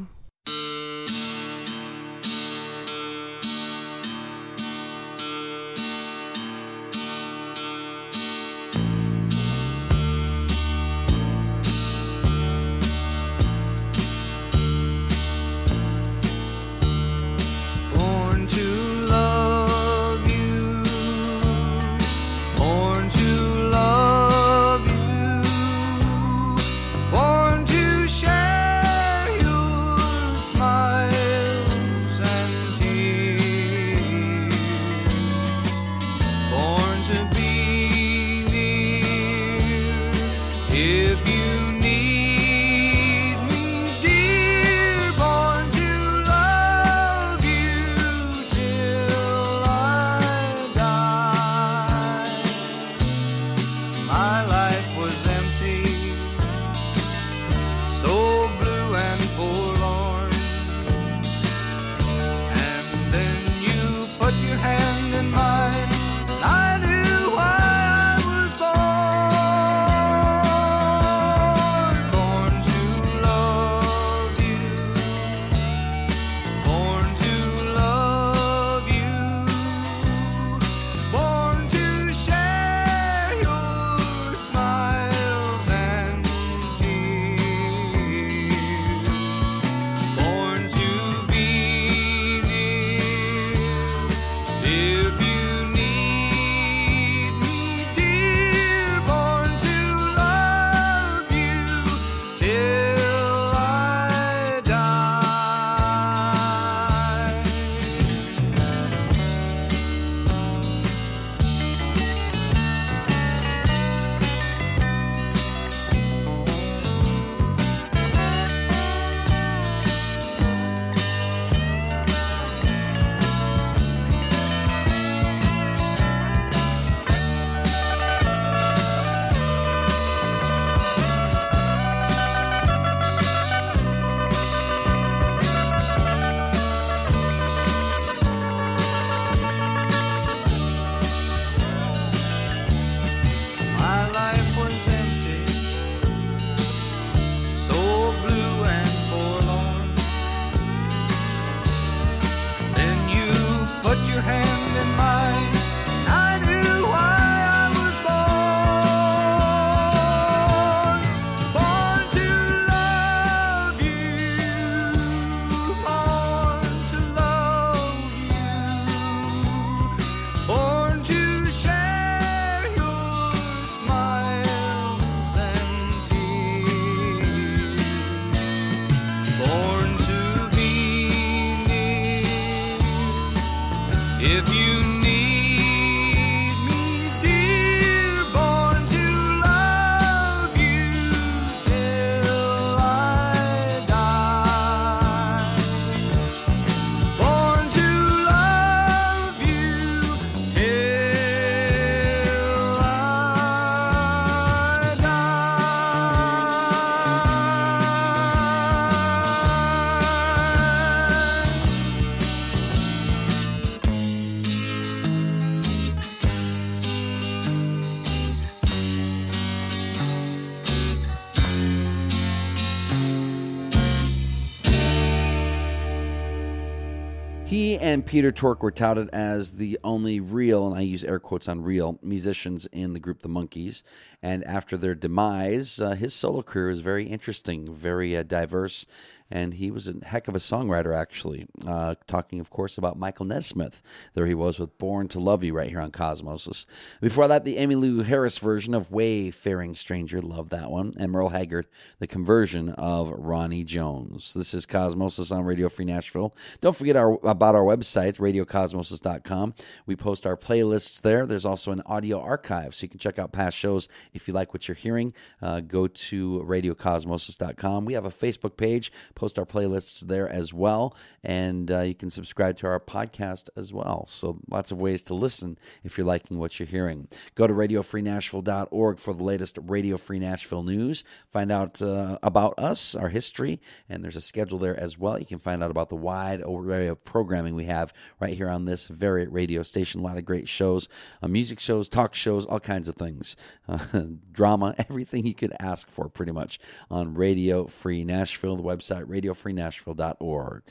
He 227.46 227.78
and 227.78 228.04
Peter 228.04 228.32
Tork 228.32 228.64
were 228.64 228.72
touted 228.72 229.08
as 229.14 229.52
the 229.52 229.78
only 229.84 230.20
real, 230.20 230.66
and 230.66 230.76
I 230.76 230.82
use 230.82 231.04
air 231.04 231.20
quotes 231.20 231.48
on 231.48 231.62
real, 231.62 232.00
musicians 232.02 232.66
in 232.72 232.94
the 232.94 233.00
group 233.00 233.22
The 233.22 233.30
Monkees. 233.30 233.84
And 234.24 234.44
after 234.46 234.78
their 234.78 234.96
demise, 234.96 235.80
uh, 235.80 235.92
his 235.92 236.16
solo 236.16 236.42
career 236.42 236.70
was 236.70 236.82
very 236.82 237.06
interesting, 237.06 237.72
very 237.72 238.18
uh, 238.18 238.24
diverse, 238.24 238.88
and 239.32 239.56
he 239.56 239.72
was 239.72 239.88
a 239.88 239.96
heck 240.06 240.28
of 240.28 240.36
a 240.36 240.40
songwriter, 240.40 240.96
actually. 240.96 241.48
Uh, 241.66 241.96
talking, 242.08 242.40
of 242.40 242.50
course, 242.50 242.78
about 242.78 242.98
Michael 242.98 243.26
Nesmith. 243.26 243.82
There 244.14 244.28
he 244.28 244.36
was 244.36 244.60
with 244.60 244.78
Born 244.78 245.08
to 245.10 245.20
Love 245.20 245.44
You 245.44 245.54
right 245.54 245.70
here 245.70 245.82
on 245.82 245.92
Cosmosis. 245.92 246.66
Before 247.02 247.28
that, 247.28 247.44
the 247.44 247.58
Emmylou 247.58 248.06
Harris 248.06 248.38
version 248.38 248.74
of 248.74 248.92
Wayfaring 248.92 249.76
Stranger, 249.76 250.22
love 250.22 250.50
that 250.50 250.70
one. 250.70 250.94
And 251.00 251.12
Merle 251.12 251.30
Haggard, 251.30 251.68
the 252.00 252.08
conversion 252.08 252.70
of 252.70 253.10
Ronnie 253.10 253.64
Jones. 253.64 254.34
This 254.34 254.54
is 254.54 254.66
Cosmosis 254.66 255.36
on 255.36 255.44
Radio 255.44 255.70
Free 255.70 255.86
Nashville. 255.86 256.36
Don't 256.62 256.76
forget 256.76 256.96
our 256.96 257.14
about 257.26 257.56
our 257.56 257.64
website, 257.64 258.18
radiocosmosis.com. 258.18 259.54
We 259.86 259.96
post 259.96 260.26
our 260.26 260.38
playlists 260.38 261.02
there. 261.02 261.26
There's 261.26 261.46
also 261.46 261.72
an 261.72 261.82
audio 261.86 262.20
archive, 262.20 262.76
so 262.76 262.84
you 262.84 262.90
can 262.90 263.00
check 263.00 263.18
out 263.18 263.32
past 263.32 263.58
shows 263.58 263.88
if 264.14 264.28
you 264.28 264.34
like 264.34 264.54
what 264.54 264.68
you're 264.68 264.76
hearing. 264.76 265.14
Uh, 265.42 265.62
go 265.62 265.88
to 265.88 266.44
radiocosmosis.com. 266.48 267.86
We 267.86 267.94
have 267.94 268.06
a 268.06 268.10
Facebook 268.10 268.58
page 268.58 268.92
post 269.16 269.40
our 269.40 269.46
playlists 269.46 270.02
there 270.02 270.30
as 270.30 270.54
well. 270.54 270.96
And 271.24 271.72
uh, 271.72 271.82
you 271.82 271.96
can 271.96 272.10
subscribe 272.10 272.58
to 272.58 272.68
our 272.68 272.80
podcast 272.80 273.50
as 273.56 273.74
well. 273.74 274.06
So 274.06 274.40
lots 274.50 274.72
of 274.72 274.80
ways 274.80 275.04
to 275.04 275.14
listen 275.14 275.58
if 275.84 275.98
you're 275.98 276.06
liking 276.06 276.38
what 276.38 276.60
you're 276.60 276.68
hearing. 276.68 277.08
Go 277.34 277.48
to 277.48 277.54
radiofreenashville.org 277.54 279.00
for 279.00 279.14
the 279.14 279.24
latest 279.24 279.58
Radio 279.62 279.98
Free 279.98 280.20
Nashville 280.20 280.64
news. 280.64 281.04
Find 281.30 281.52
out 281.52 281.82
uh, 281.82 282.20
about 282.22 282.60
us, 282.60 282.96
our 282.96 283.10
history, 283.10 283.62
and 283.90 284.04
there's 284.04 284.16
a 284.16 284.22
schedule 284.22 284.60
there 284.60 284.80
as 284.80 284.98
well. 284.98 285.18
You 285.18 285.26
can 285.26 285.40
find 285.40 285.64
out 285.64 285.72
about 285.72 285.90
the 285.90 285.96
wide 285.96 286.42
array 286.46 286.88
of 286.88 287.04
programming 287.04 287.56
we 287.56 287.66
have 287.66 287.94
right 288.20 288.34
here 288.34 288.50
on 288.50 288.66
this 288.66 288.88
very 288.88 289.28
radio 289.28 289.64
station. 289.64 290.02
A 290.02 290.04
lot 290.04 290.18
of 290.18 290.26
great 290.26 290.48
shows, 290.48 290.88
uh, 291.22 291.28
music 291.28 291.60
shows, 291.60 291.88
talk 291.88 292.14
shows, 292.16 292.46
all 292.46 292.60
kinds 292.60 292.88
of 292.88 292.96
things, 292.96 293.36
uh, 293.68 293.80
drama, 294.32 294.76
everything 294.90 295.26
you 295.26 295.34
could 295.34 295.54
ask 295.60 295.90
for 295.90 296.10
pretty 296.10 296.32
much 296.32 296.60
on 296.90 297.14
Radio 297.14 297.66
Free 297.68 298.04
Nashville, 298.04 298.56
the 298.56 298.64
website 298.64 299.05
at 299.06 299.12
radiofreenashville.org. 299.12 300.64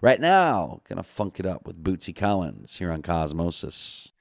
Right 0.00 0.20
now, 0.20 0.80
gonna 0.88 1.02
funk 1.02 1.40
it 1.40 1.46
up 1.46 1.66
with 1.66 1.82
Bootsy 1.82 2.14
Collins 2.14 2.78
here 2.78 2.92
on 2.92 3.02
Cosmosis. 3.02 4.12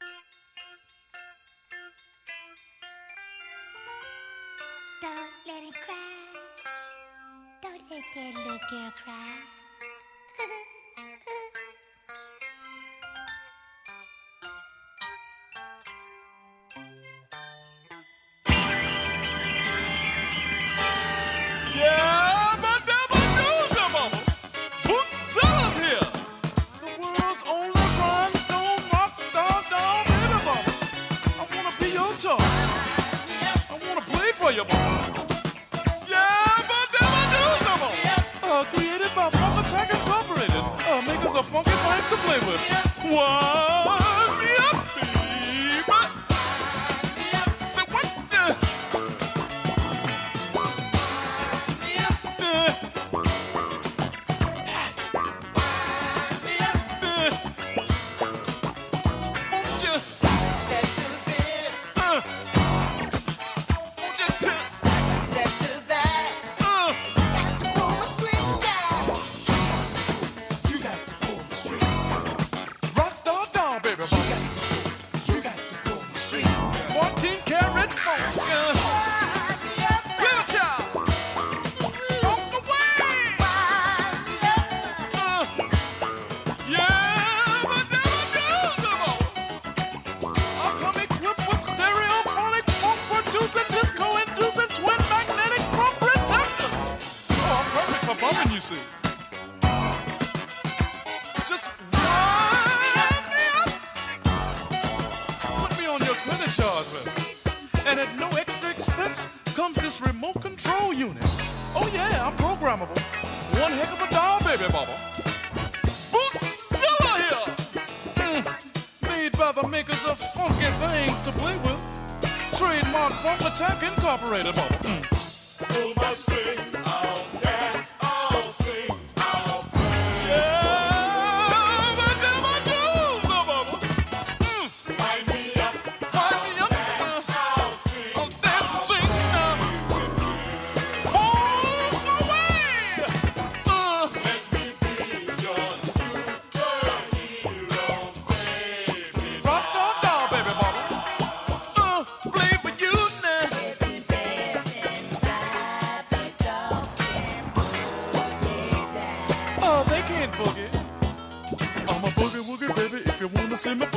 in 163.65 163.79
the 163.79 163.88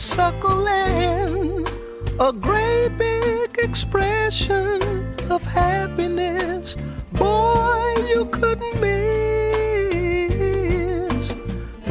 honeysuckle, 0.00 0.66
and 0.66 1.68
a 2.18 2.32
great 2.32 2.88
big 2.96 3.58
expression 3.58 4.80
of 5.30 5.42
happiness. 5.42 6.76
Boy, 7.12 7.94
you 8.08 8.24
couldn't 8.26 8.80
miss 8.80 9.74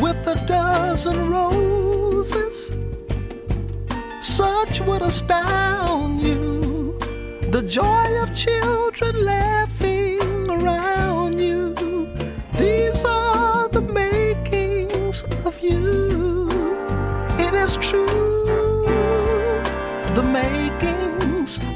with 0.01 0.28
a 0.28 0.36
dozen 0.47 1.30
roses. 1.30 2.72
Such 4.22 4.82
would 4.82 5.03
astound 5.03 6.20
you. 6.22 6.97
The 7.51 7.62
joy 7.62 8.22
of 8.24 8.34
children 8.34 9.24
laughing 9.24 9.68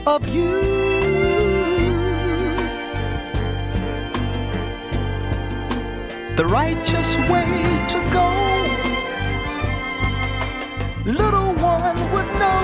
of 0.05 0.27
you. 0.27 0.61
The 6.35 6.45
righteous 6.45 7.15
way 7.29 7.45
to 7.89 7.99
go, 8.11 8.29
little 11.05 11.53
one 11.55 11.97
would 12.11 12.29
know 12.41 12.63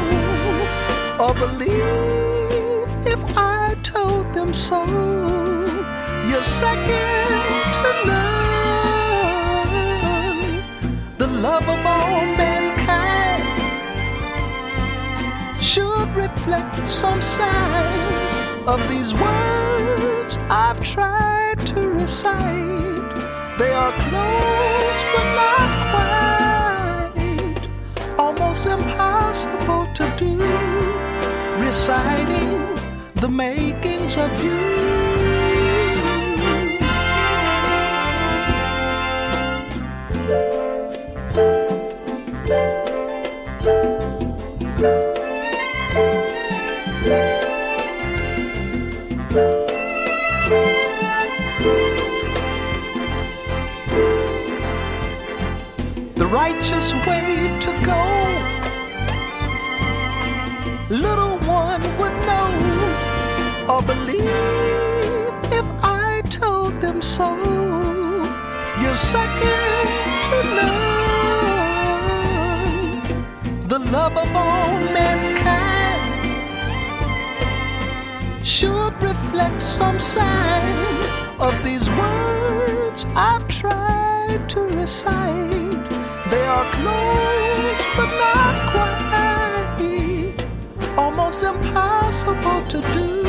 or 1.20 1.34
believe 1.34 2.90
if 3.08 3.22
I 3.38 3.76
told 3.84 4.34
them 4.34 4.54
so. 4.54 4.86
You're 6.28 6.44
second 6.44 7.30
to 7.84 7.92
none, 8.08 9.74
the 11.18 11.28
love 11.28 11.68
of 11.70 11.86
all 11.86 12.26
mankind 12.38 12.59
should 15.70 16.10
reflect 16.16 16.74
some 16.90 17.22
sign 17.22 18.68
of 18.68 18.80
these 18.90 19.14
words 19.14 20.40
I've 20.50 20.84
tried 20.84 21.60
to 21.68 21.90
recite. 21.90 23.20
They 23.60 23.72
are 23.72 23.94
close 24.08 25.02
but 25.14 25.28
not 25.42 25.70
quite, 27.14 27.62
almost 28.18 28.66
impossible 28.66 29.86
to 29.98 30.06
do. 30.18 30.38
Reciting 31.64 32.66
the 33.22 33.30
makings 33.30 34.18
of 34.18 34.44
you. 34.44 35.09
Of 80.18 81.64
these 81.64 81.88
words 81.92 83.06
I've 83.16 83.48
tried 83.48 84.50
to 84.50 84.62
recite. 84.62 85.90
They 86.32 86.46
are 86.46 86.66
close 86.72 87.86
but 87.96 88.10
not 88.18 88.56
quite, 88.72 90.34
almost 90.98 91.44
impossible 91.44 92.62
to 92.70 92.82
do. 92.94 93.24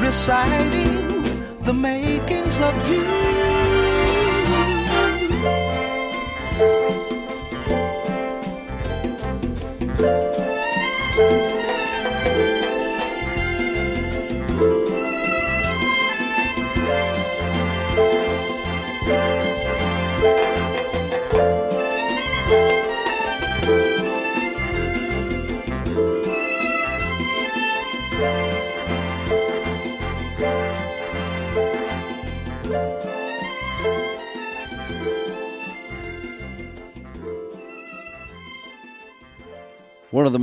Reciting 0.00 1.22
the 1.64 1.72
makings 1.72 2.60
of 2.60 2.88
you. 2.88 3.25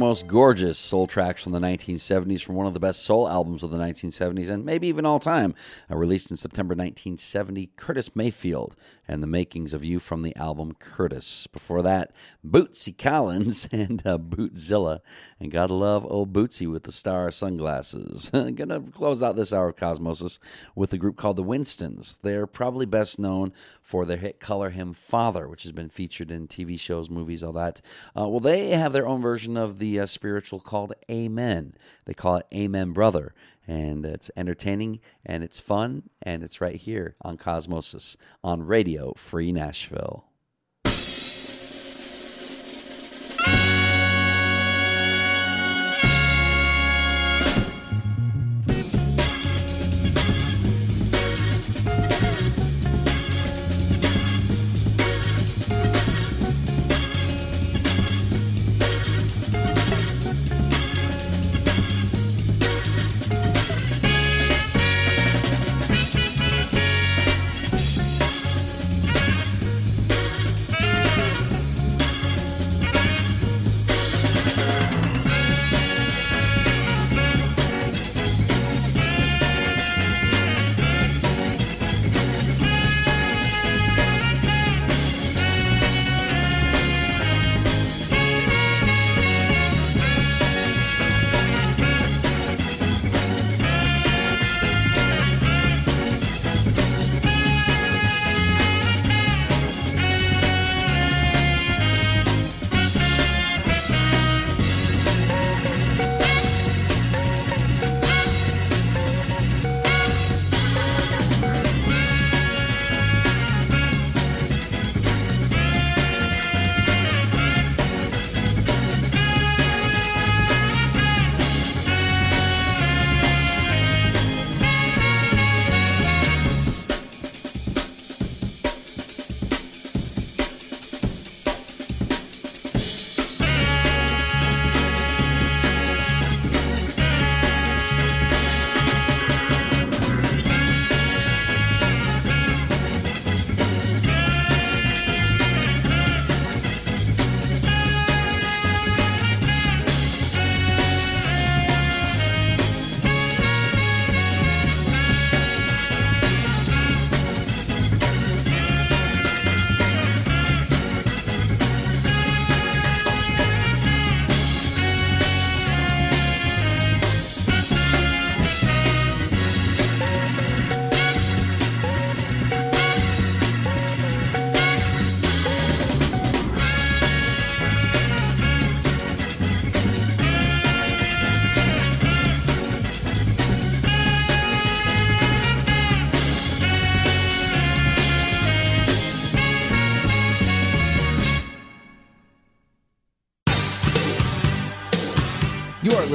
Most 0.03 0.27
gorgeous 0.27 0.77
soul 0.77 1.07
tracks 1.07 1.41
from 1.43 1.53
the 1.53 1.61
1970s, 1.61 2.43
from 2.43 2.55
one 2.55 2.67
of 2.67 2.73
the 2.73 2.79
best 2.79 3.05
soul 3.05 3.25
albums 3.25 3.63
of 3.63 3.71
the 3.71 3.77
1970s, 3.77 4.49
and 4.49 4.65
maybe 4.65 4.85
even 4.87 5.05
all 5.05 5.17
time, 5.17 5.55
uh, 5.89 5.95
released 5.95 6.29
in 6.29 6.35
September 6.35 6.73
1970, 6.73 7.71
Curtis 7.77 8.13
Mayfield 8.13 8.75
and 9.07 9.21
the 9.21 9.27
makings 9.27 9.73
of 9.73 9.83
you 9.83 9.99
from 9.99 10.21
the 10.21 10.35
album 10.35 10.73
Curtis. 10.79 11.47
Before 11.47 11.81
that, 11.81 12.15
Bootsy 12.45 12.97
Collins 12.97 13.67
and 13.71 14.05
uh, 14.05 14.17
Bootzilla, 14.17 14.99
and 15.39 15.51
gotta 15.51 15.73
love 15.73 16.05
old 16.09 16.33
Bootsy 16.33 16.69
with 16.69 16.83
the 16.83 16.91
star 16.91 17.31
sunglasses. 17.31 18.29
Gonna 18.55 18.81
close 18.81 19.21
out 19.21 19.35
this 19.35 19.53
hour 19.53 19.69
of 19.69 19.75
Cosmosis 19.75 20.39
with 20.75 20.93
a 20.93 20.97
group 20.97 21.17
called 21.17 21.35
the 21.35 21.43
Winstons. 21.43 22.19
They're 22.21 22.47
probably 22.47 22.85
best 22.85 23.19
known 23.19 23.51
for 23.81 24.05
their 24.05 24.17
hit 24.17 24.39
Color 24.39 24.71
Him 24.71 24.93
Father, 24.93 25.47
which 25.47 25.63
has 25.63 25.71
been 25.71 25.89
featured 25.89 26.31
in 26.31 26.47
TV 26.47 26.79
shows, 26.79 27.09
movies, 27.09 27.43
all 27.43 27.53
that. 27.53 27.81
Uh, 28.17 28.27
well, 28.27 28.39
they 28.39 28.69
have 28.69 28.93
their 28.93 29.07
own 29.07 29.21
version 29.21 29.57
of 29.57 29.79
the 29.79 29.92
uh, 29.99 30.05
spiritual 30.05 30.59
called 30.59 30.93
Amen. 31.09 31.75
They 32.05 32.13
call 32.13 32.37
it 32.37 32.47
Amen 32.53 32.91
Brother. 32.91 33.33
And 33.67 34.05
it's 34.05 34.29
entertaining 34.35 34.99
and 35.25 35.43
it's 35.43 35.59
fun, 35.61 36.09
and 36.21 36.43
it's 36.43 36.59
right 36.59 36.75
here 36.75 37.15
on 37.21 37.37
Cosmosis 37.37 38.17
on 38.43 38.63
Radio 38.63 39.13
Free 39.13 39.53
Nashville. 39.53 40.25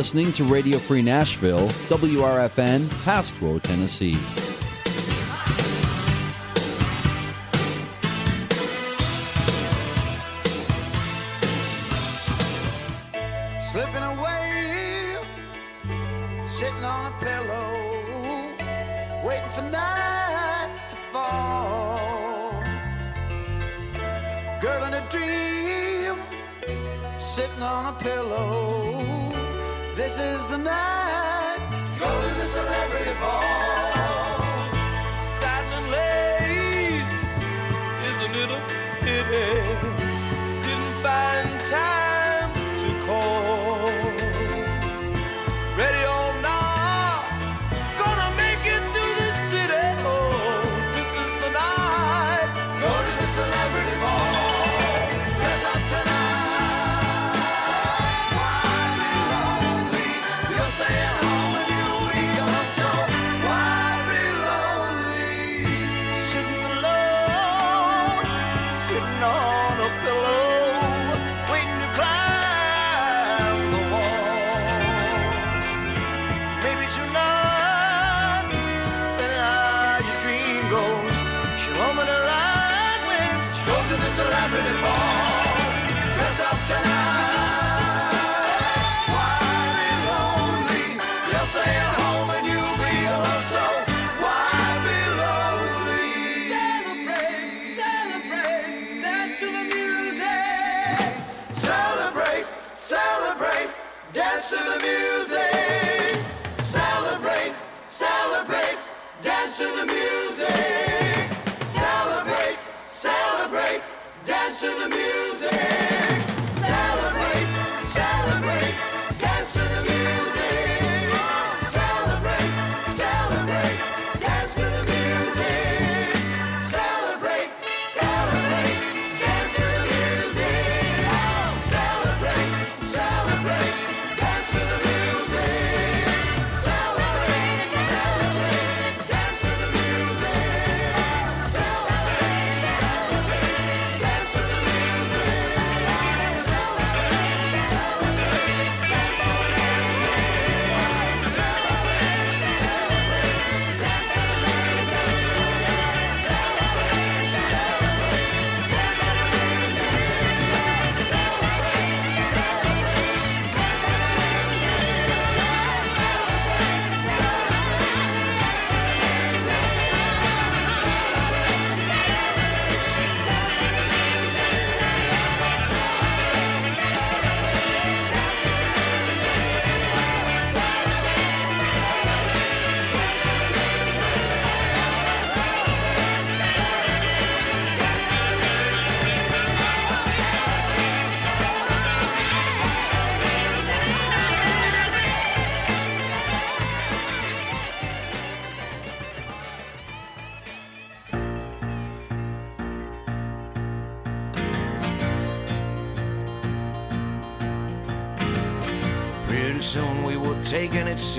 Listening 0.09 0.33
to 0.33 0.43
Radio 0.45 0.79
Free 0.79 1.03
Nashville, 1.03 1.69
WRFN, 1.91 2.87
Pasquo, 3.05 3.61
Tennessee. 3.61 4.17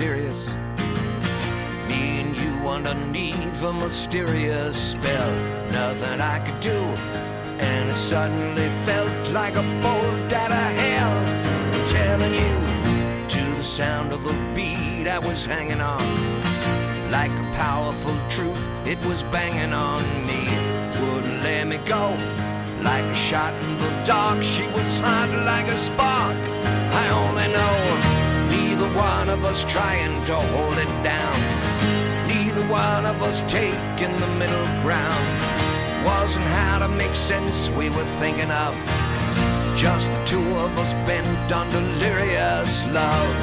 Serious. 0.00 0.56
Me 1.86 2.20
and 2.22 2.34
you 2.34 2.54
underneath 2.66 3.62
a 3.62 3.70
mysterious 3.70 4.74
spell. 4.92 5.32
Nothing 5.72 6.22
I 6.22 6.38
could 6.38 6.58
do, 6.58 6.80
and 7.68 7.90
it 7.90 7.96
suddenly 7.96 8.70
felt 8.86 9.28
like 9.30 9.56
a 9.56 9.66
bolt 9.82 10.32
out 10.42 10.52
of 10.62 10.70
hell. 10.82 11.14
Telling 11.86 12.32
you 12.32 12.54
to 13.34 13.42
the 13.58 13.62
sound 13.62 14.14
of 14.14 14.24
the 14.24 14.32
beat 14.54 15.06
I 15.06 15.18
was 15.18 15.44
hanging 15.44 15.82
on. 15.82 16.06
Like 17.10 17.32
a 17.32 17.46
powerful 17.64 18.16
truth, 18.30 18.64
it 18.86 18.98
was 19.04 19.22
banging 19.24 19.74
on 19.74 20.02
me. 20.28 20.40
Wouldn't 21.00 21.42
let 21.42 21.66
me 21.66 21.76
go. 21.84 22.16
Like 22.80 23.04
a 23.04 23.18
shot 23.28 23.52
in 23.64 23.76
the 23.76 23.90
dark, 24.06 24.42
she 24.42 24.66
was 24.68 24.98
hot 24.98 25.28
like 25.52 25.68
a 25.68 25.76
spark. 25.76 26.38
I 27.02 27.04
only 27.10 27.48
know 27.52 28.09
one 28.94 29.28
of 29.28 29.44
us 29.44 29.64
trying 29.64 30.24
to 30.24 30.34
hold 30.34 30.78
it 30.78 30.92
down. 31.02 31.38
Neither 32.28 32.62
one 32.68 33.06
of 33.06 33.22
us 33.22 33.42
taking 33.42 34.14
the 34.16 34.26
middle 34.38 34.66
ground. 34.82 35.26
Wasn't 36.04 36.44
how 36.46 36.78
to 36.78 36.88
make 36.88 37.14
sense 37.14 37.70
we 37.70 37.90
were 37.90 38.08
thinking 38.18 38.50
of. 38.50 38.74
Just 39.76 40.10
the 40.10 40.24
two 40.24 40.46
of 40.56 40.78
us 40.78 40.92
bent 41.06 41.52
on 41.52 41.68
delirious 41.70 42.86
love. 42.86 43.34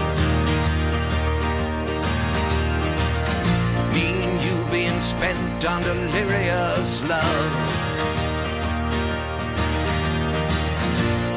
Me 3.93 4.07
and 4.23 4.41
you 4.41 4.71
being 4.71 4.99
spent 4.99 5.65
on 5.65 5.81
delirious 5.81 7.07
love. 7.07 7.51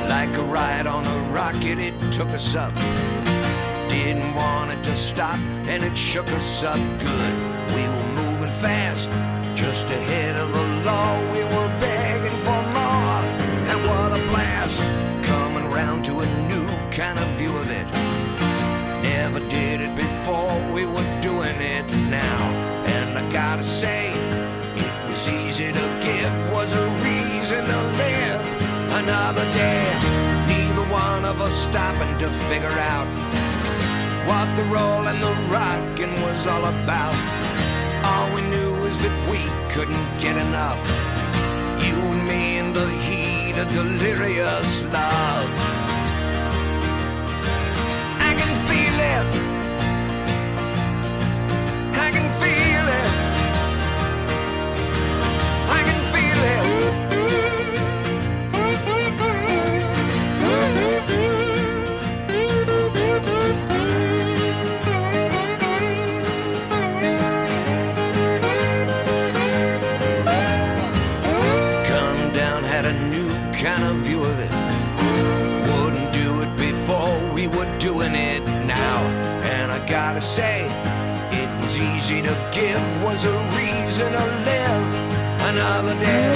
Like 0.09 0.37
a 0.37 0.43
ride 0.43 0.87
on 0.87 1.07
a 1.07 1.33
rocket, 1.33 1.79
it 1.79 1.95
took 2.13 2.31
us 2.31 2.55
up. 2.55 2.75
Didn't 4.11 4.35
want 4.35 4.73
it 4.73 4.83
to 4.83 4.97
stop, 4.97 5.39
and 5.69 5.85
it 5.85 5.97
shook 5.97 6.29
us 6.33 6.65
up 6.65 6.81
good. 6.99 7.33
We 7.77 7.83
were 7.95 8.09
moving 8.21 8.53
fast, 8.59 9.09
just 9.55 9.85
ahead 9.85 10.35
of 10.35 10.51
the 10.51 10.67
law. 10.85 11.17
We 11.33 11.45
were 11.45 11.71
begging 11.79 12.39
for 12.43 12.61
more, 12.75 13.23
and 13.71 13.79
what 13.87 14.11
a 14.19 14.21
blast! 14.31 14.83
Coming 15.23 15.71
round 15.71 16.05
to 16.07 16.23
a 16.23 16.27
new 16.49 16.67
kind 16.91 17.21
of 17.21 17.29
view 17.39 17.57
of 17.57 17.71
it. 17.71 17.87
Never 19.05 19.39
did 19.49 19.81
it 19.81 19.95
before, 19.95 20.59
we 20.73 20.87
were 20.87 21.09
doing 21.21 21.61
it 21.61 21.87
now. 22.11 22.43
And 22.87 23.17
I 23.17 23.33
gotta 23.33 23.63
say, 23.63 24.11
it 24.75 25.09
was 25.09 25.29
easy 25.29 25.71
to 25.71 25.87
give, 26.03 26.53
was 26.53 26.75
a 26.75 26.85
reason 27.07 27.65
to 27.65 27.81
live 28.03 28.41
another 29.05 29.45
day. 29.53 29.87
Neither 30.49 30.83
one 30.93 31.25
of 31.25 31.41
us 31.41 31.55
stopping 31.55 32.19
to 32.19 32.29
figure 32.51 32.77
out 32.91 33.07
what 34.31 34.49
the 34.57 34.63
roll 34.77 35.09
and 35.11 35.21
the 35.21 35.35
rockin' 35.51 36.15
was 36.23 36.47
all 36.47 36.65
about. 36.65 37.17
All 38.09 38.29
we 38.33 38.43
knew 38.43 38.71
was 38.85 38.97
that 39.05 39.17
we 39.31 39.41
couldn't 39.75 40.09
get 40.25 40.37
enough. 40.37 40.81
You 41.85 41.97
and 42.15 42.25
me 42.31 42.59
in 42.59 42.73
the 42.73 42.89
heat 43.07 43.57
of 43.59 43.67
delirious 43.73 44.85
love. 44.85 45.51
I 48.29 48.31
can 48.41 48.53
feel 48.69 48.99
it. 49.17 49.40
Give, 82.53 83.03
was 83.03 83.25
a 83.25 83.37
reason 83.57 84.11
to 84.13 84.25
live 84.51 84.87
another 85.51 85.95
day. 85.95 86.31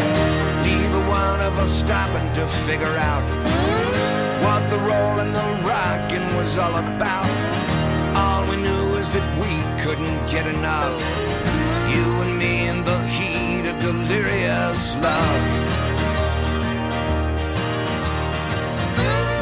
Neither 0.63 1.03
one 1.09 1.41
of 1.41 1.59
us 1.59 1.71
stopping 1.71 2.33
to 2.35 2.47
figure 2.67 2.97
out 3.11 3.25
what 4.45 4.63
the 4.71 4.79
roll 4.79 5.19
and 5.23 5.35
the 5.35 5.49
rockin' 5.67 6.27
was 6.37 6.57
all 6.59 6.77
about. 6.77 7.29
All 8.17 8.49
we 8.49 8.57
knew 8.57 8.87
is 9.01 9.09
that 9.11 9.29
we 9.43 9.53
couldn't 9.83 10.21
get 10.31 10.47
enough. 10.47 10.95
You 11.93 12.05
and 12.25 12.39
me 12.39 12.69
in 12.69 12.85
the 12.85 13.01
heat 13.09 13.67
of 13.67 13.81
delirious 13.81 14.95
love. 14.97 15.43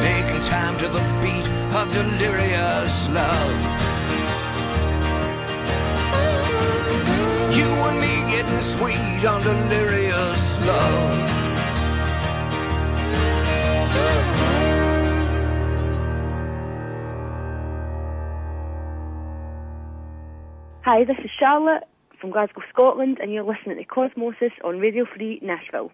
Making 0.01 0.41
time 0.41 0.77
to 0.77 0.87
the 0.87 1.03
beat 1.21 1.47
of 1.75 1.91
delirious 1.93 3.09
love. 3.09 3.82
Sweet 8.59 9.25
on 9.25 9.41
delirious 9.41 10.59
love. 10.65 11.29
Hi, 20.85 21.05
this 21.05 21.17
is 21.23 21.31
Charlotte 21.39 21.83
from 22.19 22.31
Glasgow, 22.31 22.61
Scotland, 22.69 23.17
and 23.21 23.31
you're 23.31 23.43
listening 23.43 23.77
to 23.77 23.85
Cosmosis 23.85 24.51
on 24.63 24.79
Radio 24.79 25.05
Free 25.05 25.39
Nashville. 25.41 25.91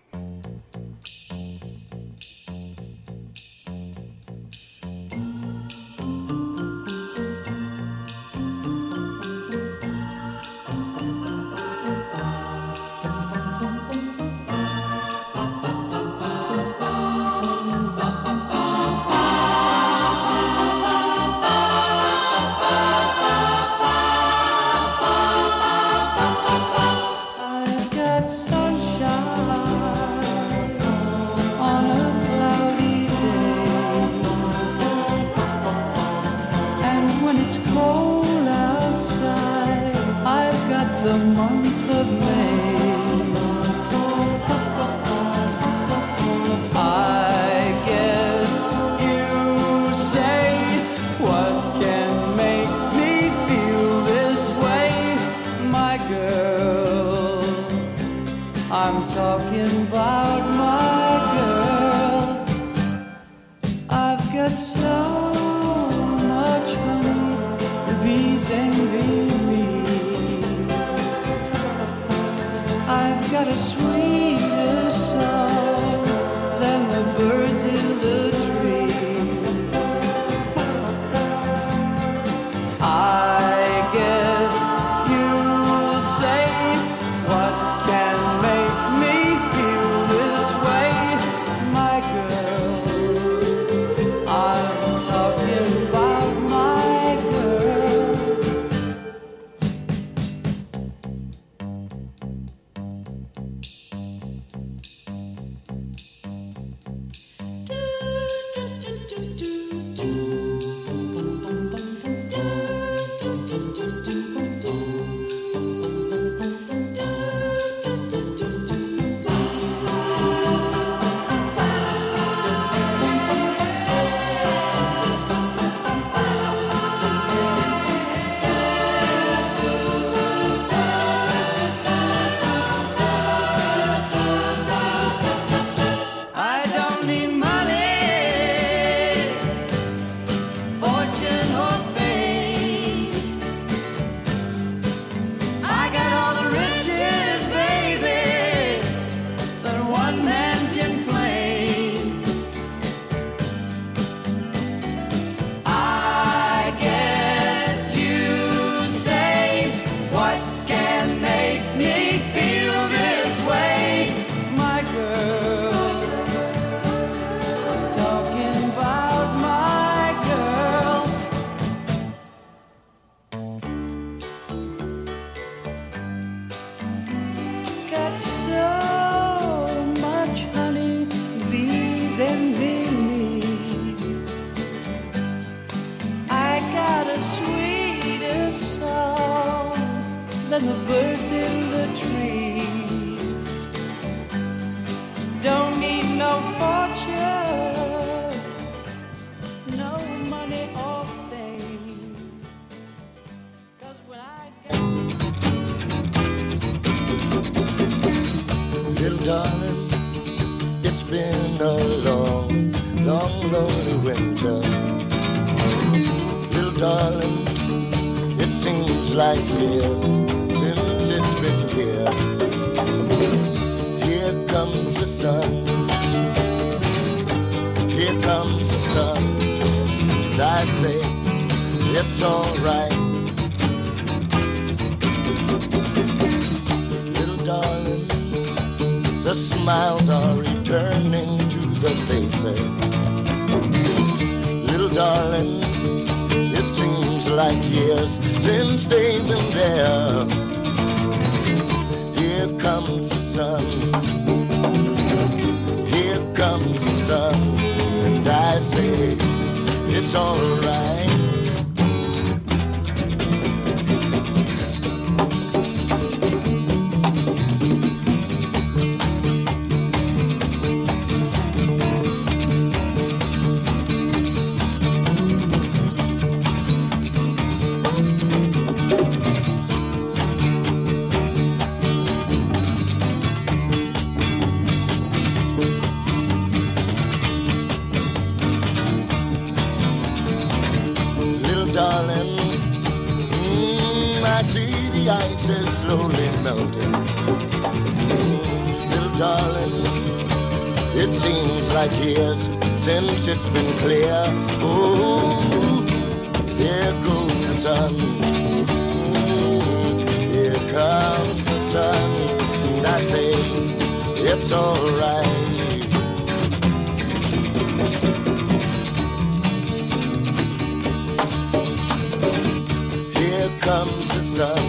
Comes 323.80 324.08
the 324.10 324.24
sun, 324.24 324.60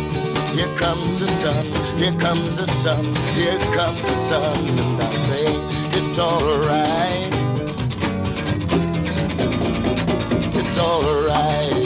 here 0.55 0.73
comes 0.79 1.19
the 1.19 1.27
sun, 1.43 1.67
here 1.99 2.13
comes 2.21 2.57
the 2.59 2.67
sun, 2.67 3.05
here 3.35 3.59
comes 3.75 4.01
the 4.03 4.17
sun, 4.29 4.57
and 4.83 5.03
I 5.03 5.11
say 5.27 5.47
it's 5.99 6.19
alright. 6.19 7.33
It's 10.61 10.79
alright. 10.79 11.80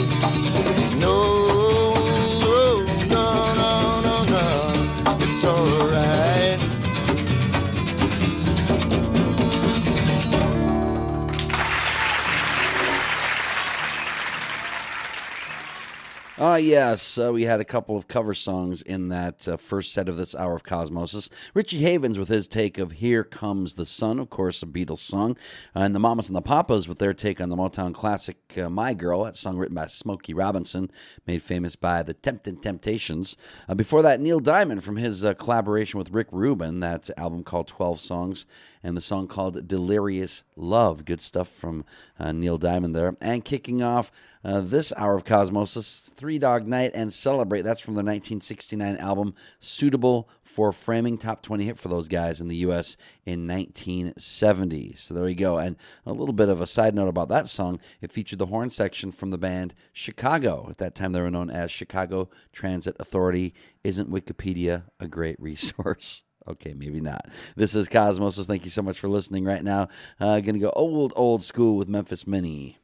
Ah, 16.55 16.57
yes. 16.57 17.17
Uh, 17.17 17.33
we 17.33 17.43
had 17.43 17.59
a 17.59 17.65
couple 17.65 17.97
of 17.97 18.07
cover 18.07 18.33
songs 18.33 18.81
in 18.81 19.09
that 19.09 19.45
uh, 19.45 19.57
first 19.57 19.91
set 19.91 20.07
of 20.07 20.15
this 20.15 20.33
hour 20.33 20.55
of 20.55 20.63
Cosmosis. 20.63 21.29
Richie 21.53 21.79
Havens 21.79 22.17
with 22.17 22.29
his 22.29 22.47
take 22.47 22.77
of 22.77 22.93
Here 22.93 23.25
Comes 23.25 23.75
the 23.75 23.85
Sun, 23.85 24.19
of 24.19 24.29
course, 24.29 24.63
a 24.63 24.65
Beatles 24.65 24.99
song. 24.99 25.35
and 25.73 25.93
the 25.93 25.99
Mamas 25.99 26.29
and 26.29 26.35
the 26.37 26.41
Papas 26.41 26.87
with 26.87 26.97
their 26.97 27.13
take 27.13 27.41
on 27.41 27.49
the 27.49 27.57
Motown 27.57 27.93
classic 27.93 28.37
uh, 28.57 28.69
My 28.69 28.93
Girl, 28.93 29.25
that 29.25 29.35
song 29.35 29.57
written 29.57 29.75
by 29.75 29.87
Smokey 29.87 30.33
Robinson, 30.33 30.89
made 31.27 31.41
famous 31.41 31.75
by 31.75 32.03
the 32.03 32.13
Temptin' 32.13 32.61
Temptations. 32.61 33.35
Uh, 33.67 33.75
before 33.75 34.01
that, 34.03 34.21
Neil 34.21 34.39
Diamond 34.39 34.81
from 34.81 34.95
his 34.95 35.25
uh, 35.25 35.33
collaboration 35.33 35.97
with 35.97 36.11
Rick 36.11 36.27
Rubin, 36.31 36.79
that 36.79 37.09
album 37.17 37.43
called 37.43 37.67
12 37.67 37.99
Songs, 37.99 38.45
and 38.81 38.95
the 38.95 39.01
song 39.01 39.27
called 39.27 39.67
Delirious 39.67 40.45
Love. 40.57 41.03
Good 41.03 41.21
stuff 41.21 41.49
from 41.49 41.83
uh, 42.19 42.31
Neil 42.31 42.57
Diamond 42.57 42.95
there. 42.95 43.17
And 43.19 43.43
kicking 43.43 43.81
off 43.81 44.11
uh, 44.43 44.61
this 44.61 44.93
hour 44.95 45.15
of 45.15 45.25
Cosmosis, 45.25 46.13
Three 46.13 46.39
Dog 46.39 46.67
Night 46.67 46.91
and 46.93 47.13
Celebrate. 47.13 47.63
That's 47.63 47.79
from 47.79 47.95
their 47.95 48.03
1969 48.03 48.97
album, 48.97 49.33
Suitable 49.59 50.29
for 50.43 50.71
Framing 50.71 51.17
Top 51.17 51.41
20 51.41 51.65
hit 51.65 51.79
for 51.79 51.89
those 51.89 52.07
guys 52.07 52.39
in 52.39 52.47
the 52.47 52.57
U.S. 52.57 52.95
in 53.25 53.47
1970. 53.47 54.93
So 54.95 55.13
there 55.13 55.27
you 55.27 55.35
go. 55.35 55.57
And 55.57 55.75
a 56.05 56.13
little 56.13 56.33
bit 56.33 56.49
of 56.49 56.61
a 56.61 56.67
side 56.67 56.95
note 56.95 57.07
about 57.07 57.29
that 57.29 57.47
song 57.47 57.79
it 58.01 58.11
featured 58.11 58.39
the 58.39 58.45
horn 58.45 58.69
section 58.69 59.11
from 59.11 59.31
the 59.31 59.37
band 59.37 59.73
Chicago. 59.93 60.67
At 60.69 60.77
that 60.77 60.95
time, 60.95 61.11
they 61.11 61.21
were 61.21 61.31
known 61.31 61.49
as 61.49 61.71
Chicago 61.71 62.29
Transit 62.51 62.95
Authority. 62.99 63.53
Isn't 63.83 64.11
Wikipedia 64.11 64.83
a 64.99 65.07
great 65.07 65.39
resource? 65.41 66.24
Okay, 66.47 66.73
maybe 66.73 67.01
not. 67.01 67.27
This 67.55 67.75
is 67.75 67.89
Cosmosis. 67.89 68.45
Thank 68.45 68.65
you 68.65 68.69
so 68.69 68.83
much 68.83 68.99
for 68.99 69.07
listening 69.07 69.45
right 69.45 69.63
now. 69.63 69.87
Uh, 70.19 70.39
gonna 70.41 70.59
go 70.59 70.71
old, 70.75 71.11
old 71.15 71.43
school 71.43 71.75
with 71.75 71.87
Memphis 71.87 72.27
Minnie. 72.27 72.77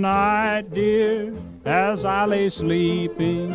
Night, 0.00 0.72
dear, 0.72 1.34
as 1.64 2.04
I 2.04 2.24
lay 2.24 2.48
sleeping, 2.48 3.52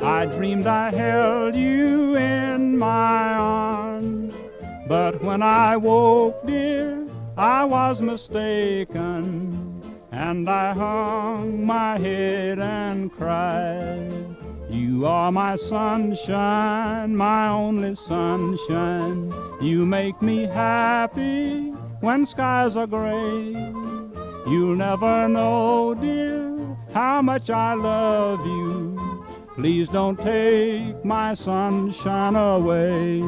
I 0.00 0.26
dreamed 0.26 0.66
I 0.66 0.90
held 0.90 1.54
you 1.54 2.16
in 2.16 2.78
my 2.78 3.34
arms. 3.34 4.34
But 4.86 5.22
when 5.22 5.42
I 5.42 5.76
woke, 5.76 6.46
dear, 6.46 7.06
I 7.36 7.64
was 7.64 8.00
mistaken, 8.00 9.82
and 10.10 10.48
I 10.48 10.72
hung 10.72 11.64
my 11.64 11.98
head 11.98 12.58
and 12.58 13.12
cried. 13.12 14.36
You 14.70 15.06
are 15.06 15.32
my 15.32 15.56
sunshine, 15.56 17.16
my 17.16 17.48
only 17.48 17.94
sunshine. 17.94 19.32
You 19.60 19.86
make 19.86 20.20
me 20.20 20.44
happy 20.44 21.70
when 22.00 22.26
skies 22.26 22.76
are 22.76 22.86
gray. 22.86 23.54
You'll 24.50 24.76
never 24.76 25.28
know, 25.28 25.94
dear, 25.94 26.76
how 26.94 27.20
much 27.20 27.50
I 27.50 27.74
love 27.74 28.46
you. 28.46 28.98
Please 29.54 29.90
don't 29.90 30.18
take 30.18 31.04
my 31.04 31.34
sunshine 31.34 32.34
away. 32.34 33.20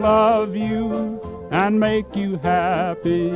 Love 0.00 0.56
you 0.56 1.20
and 1.50 1.78
make 1.78 2.16
you 2.16 2.38
happy 2.38 3.32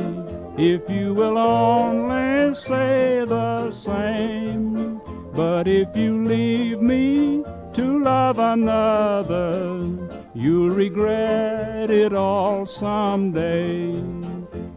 if 0.57 0.89
you 0.89 1.13
will 1.13 1.37
only 1.37 2.53
say 2.55 3.23
the 3.27 3.69
same. 3.69 4.99
But 5.33 5.67
if 5.67 5.95
you 5.95 6.25
leave 6.25 6.81
me 6.81 7.43
to 7.73 7.99
love 7.99 8.39
another, 8.39 9.89
you'll 10.33 10.69
regret 10.69 11.91
it 11.91 12.13
all 12.13 12.65
someday. 12.65 14.01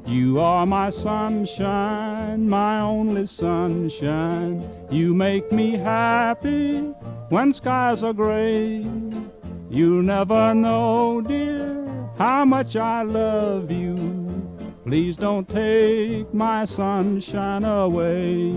You 0.04 0.40
are 0.40 0.66
my 0.66 0.90
sunshine, 0.90 2.48
my 2.48 2.80
only 2.80 3.26
sunshine. 3.26 4.68
You 4.90 5.14
make 5.14 5.52
me 5.52 5.76
happy 5.76 6.78
when 7.28 7.52
skies 7.52 8.02
are 8.02 8.14
gray. 8.14 8.86
You'll 9.70 10.02
never 10.02 10.54
know, 10.54 11.20
dear, 11.20 11.77
how 12.18 12.44
much 12.44 12.74
I 12.74 13.02
love 13.02 13.70
you. 13.70 13.94
Please 14.84 15.16
don't 15.16 15.48
take 15.48 16.34
my 16.34 16.64
sunshine 16.64 17.64
away. 17.64 18.54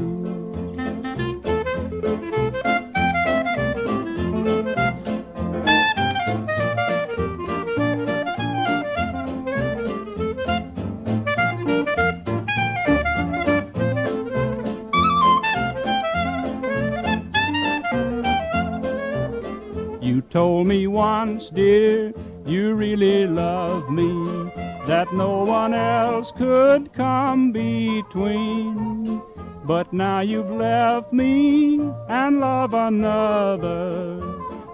You 20.02 20.22
told 20.32 20.66
me 20.66 20.88
once, 20.88 21.52
dear, 21.52 22.12
you 22.46 22.76
really 22.76 23.28
love 23.28 23.90
me, 23.90 24.52
that 24.88 25.14
no 25.14 25.44
one 25.44 25.74
else 25.74 26.32
could 26.32 26.94
come 26.94 27.52
between. 27.52 29.22
But 29.64 29.94
now 29.94 30.22
you've 30.22 30.50
left 30.50 31.14
me 31.14 31.80
and 32.10 32.40
love 32.40 32.74
another. 32.74 34.22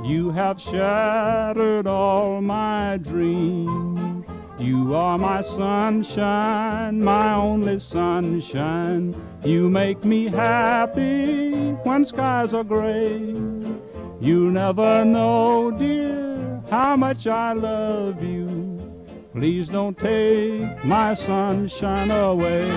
You 0.04 0.32
have 0.32 0.62
shattered 0.62 1.88
all 1.88 2.42
my 2.42 2.98
dreams. 2.98 4.26
You 4.60 4.96
are 4.96 5.18
my 5.20 5.42
sunshine, 5.42 7.04
my 7.04 7.36
only 7.36 7.80
sunshine. 7.80 9.16
You 9.44 9.70
make 9.70 10.04
me 10.04 10.28
happy 10.30 11.74
when 11.84 12.06
skies 12.06 12.54
are 12.56 12.64
gray. 12.64 13.20
You'll 14.20 14.52
never 14.52 15.06
know, 15.06 15.70
dear, 15.72 16.57
how 16.70 16.98
much 16.98 17.28
I 17.28 17.54
love 17.54 18.24
you. 18.24 18.78
Please 19.34 19.70
don't 19.70 19.98
take 19.98 20.84
my 20.84 21.14
sunshine 21.14 22.12
away. 22.12 22.70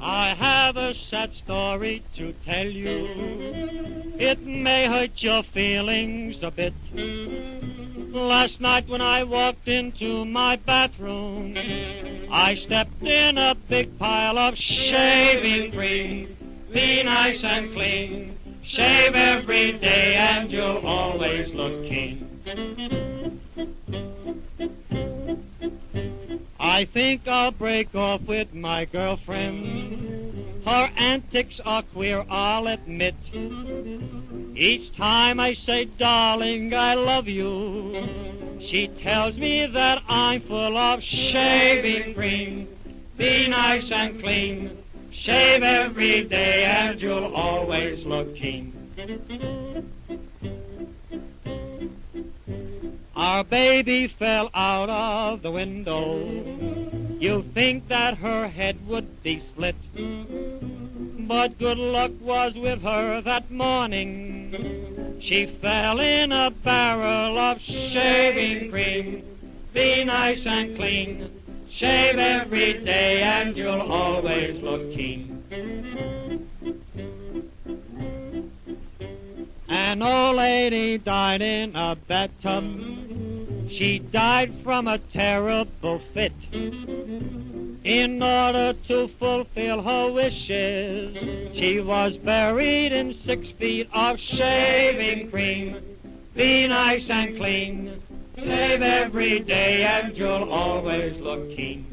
I 0.00 0.34
have 0.34 0.76
a 0.76 0.94
sad 0.94 1.34
story 1.34 2.02
to 2.16 2.32
tell 2.44 2.66
you. 2.66 3.08
It 4.18 4.44
may 4.44 4.86
hurt 4.86 5.22
your 5.22 5.42
feelings 5.42 6.42
a 6.42 6.50
bit. 6.50 6.74
Last 8.12 8.60
night 8.60 8.88
when 8.88 9.02
I 9.02 9.24
walked 9.24 9.68
into 9.68 10.24
my 10.24 10.56
bathroom, 10.56 11.54
I 12.30 12.54
stepped 12.54 13.02
in 13.02 13.36
a 13.36 13.54
big 13.54 13.98
pile 13.98 14.38
of 14.38 14.56
shaving 14.56 15.72
cream. 15.72 16.45
Be 16.72 17.02
nice 17.02 17.42
and 17.44 17.72
clean. 17.72 18.36
Shave 18.64 19.14
every 19.14 19.72
day 19.72 20.14
and 20.14 20.50
you'll 20.50 20.84
always 20.86 21.54
look 21.54 21.82
keen. 21.84 22.26
I 26.58 26.84
think 26.84 27.28
I'll 27.28 27.52
break 27.52 27.94
off 27.94 28.22
with 28.22 28.52
my 28.52 28.84
girlfriend. 28.86 30.62
Her 30.64 30.90
antics 30.96 31.60
are 31.64 31.82
queer, 31.82 32.24
I'll 32.28 32.66
admit. 32.66 33.14
Each 34.56 34.94
time 34.96 35.38
I 35.38 35.54
say, 35.54 35.84
darling, 35.84 36.74
I 36.74 36.94
love 36.94 37.28
you, 37.28 38.58
she 38.60 38.88
tells 38.88 39.36
me 39.36 39.66
that 39.66 40.02
I'm 40.08 40.40
full 40.40 40.76
of 40.76 41.02
shaving 41.02 42.14
cream. 42.14 42.68
Be 43.16 43.46
nice 43.46 43.90
and 43.92 44.20
clean. 44.20 44.76
Shave 45.20 45.62
every 45.62 46.22
day 46.24 46.64
and 46.64 47.00
you'll 47.00 47.34
always 47.34 48.04
look 48.04 48.36
keen. 48.36 48.72
Our 53.16 53.44
baby 53.44 54.08
fell 54.08 54.50
out 54.54 54.90
of 54.90 55.42
the 55.42 55.50
window. 55.50 56.18
You 57.18 57.42
think 57.54 57.88
that 57.88 58.18
her 58.18 58.46
head 58.46 58.86
would 58.86 59.22
be 59.22 59.40
split. 59.40 59.74
But 61.26 61.58
good 61.58 61.78
luck 61.78 62.12
was 62.20 62.54
with 62.54 62.82
her 62.82 63.20
that 63.22 63.50
morning. 63.50 65.16
She 65.20 65.46
fell 65.46 65.98
in 65.98 66.30
a 66.30 66.50
barrel 66.50 67.38
of 67.38 67.60
shaving 67.60 68.70
cream. 68.70 69.24
Be 69.72 70.04
nice 70.04 70.46
and 70.46 70.76
clean. 70.76 71.30
Shave 71.76 72.18
every 72.18 72.72
day 72.72 73.20
and 73.20 73.54
you'll 73.54 73.82
always 73.82 74.62
look 74.62 74.94
keen. 74.94 75.44
An 79.68 80.00
old 80.00 80.36
lady 80.36 80.96
died 80.96 81.42
in 81.42 81.76
a 81.76 81.94
bathtub. 81.94 82.64
She 83.68 83.98
died 83.98 84.54
from 84.64 84.88
a 84.88 84.96
terrible 84.96 85.98
fit. 86.14 86.32
In 87.84 88.22
order 88.22 88.72
to 88.88 89.08
fulfill 89.08 89.82
her 89.82 90.10
wishes, 90.10 91.54
she 91.54 91.80
was 91.80 92.16
buried 92.16 92.92
in 92.92 93.12
six 93.12 93.50
feet 93.50 93.90
of 93.92 94.18
shaving 94.18 95.30
cream. 95.30 95.76
Be 96.34 96.68
nice 96.68 97.10
and 97.10 97.36
clean. 97.36 98.00
Shave 98.36 98.82
every 98.82 99.38
day 99.40 99.82
and 99.84 100.16
you'll 100.16 100.52
always 100.52 101.16
look 101.18 101.48
keen. 101.56 101.84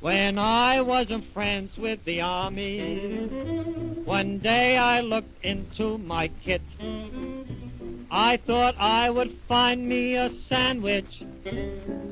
When 0.00 0.38
I 0.38 0.80
was 0.82 1.10
in 1.10 1.22
France 1.22 1.76
with 1.78 2.04
the 2.04 2.20
army, 2.20 3.26
one 4.04 4.38
day 4.38 4.76
I 4.76 5.00
looked 5.00 5.44
into 5.44 5.96
my 5.98 6.28
kit. 6.44 6.62
I 8.10 8.36
thought 8.36 8.74
I 8.78 9.08
would 9.08 9.36
find 9.48 9.88
me 9.88 10.16
a 10.16 10.30
sandwich, 10.48 11.22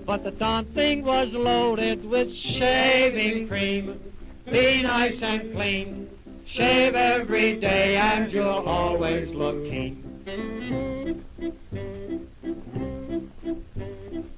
but 0.06 0.24
the 0.24 0.30
darn 0.30 0.64
thing 0.66 1.04
was 1.04 1.32
loaded 1.32 2.08
with 2.08 2.34
shaving 2.34 3.48
cream. 3.48 4.00
Be 4.46 4.82
nice 4.82 5.20
and 5.20 5.52
clean. 5.52 6.08
Shave 6.48 6.94
every 6.94 7.56
day 7.56 7.96
and 7.96 8.32
you'll 8.32 8.46
always 8.46 9.28
look 9.34 9.62
keen. 9.64 10.04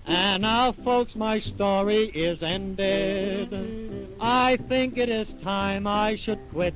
And 0.06 0.42
now, 0.42 0.72
folks, 0.72 1.14
my 1.14 1.38
story 1.38 2.06
is 2.06 2.42
ended. 2.42 4.08
I 4.20 4.56
think 4.68 4.98
it 4.98 5.08
is 5.08 5.28
time 5.42 5.86
I 5.86 6.16
should 6.16 6.40
quit. 6.50 6.74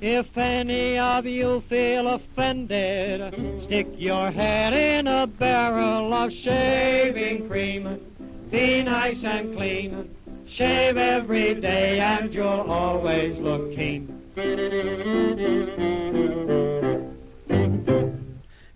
If 0.00 0.38
any 0.38 0.98
of 0.98 1.26
you 1.26 1.62
feel 1.68 2.08
offended, 2.08 3.64
stick 3.64 3.88
your 3.96 4.30
head 4.30 4.72
in 4.72 5.06
a 5.08 5.26
barrel 5.26 6.14
of 6.14 6.32
shaving 6.32 7.48
cream. 7.48 8.00
Be 8.50 8.82
nice 8.82 9.22
and 9.24 9.56
clean. 9.56 10.14
Shave 10.54 10.98
every 10.98 11.54
day 11.54 11.98
and 11.98 12.34
you'll 12.34 12.46
always 12.46 13.38
look 13.38 13.74
keen. 13.74 14.18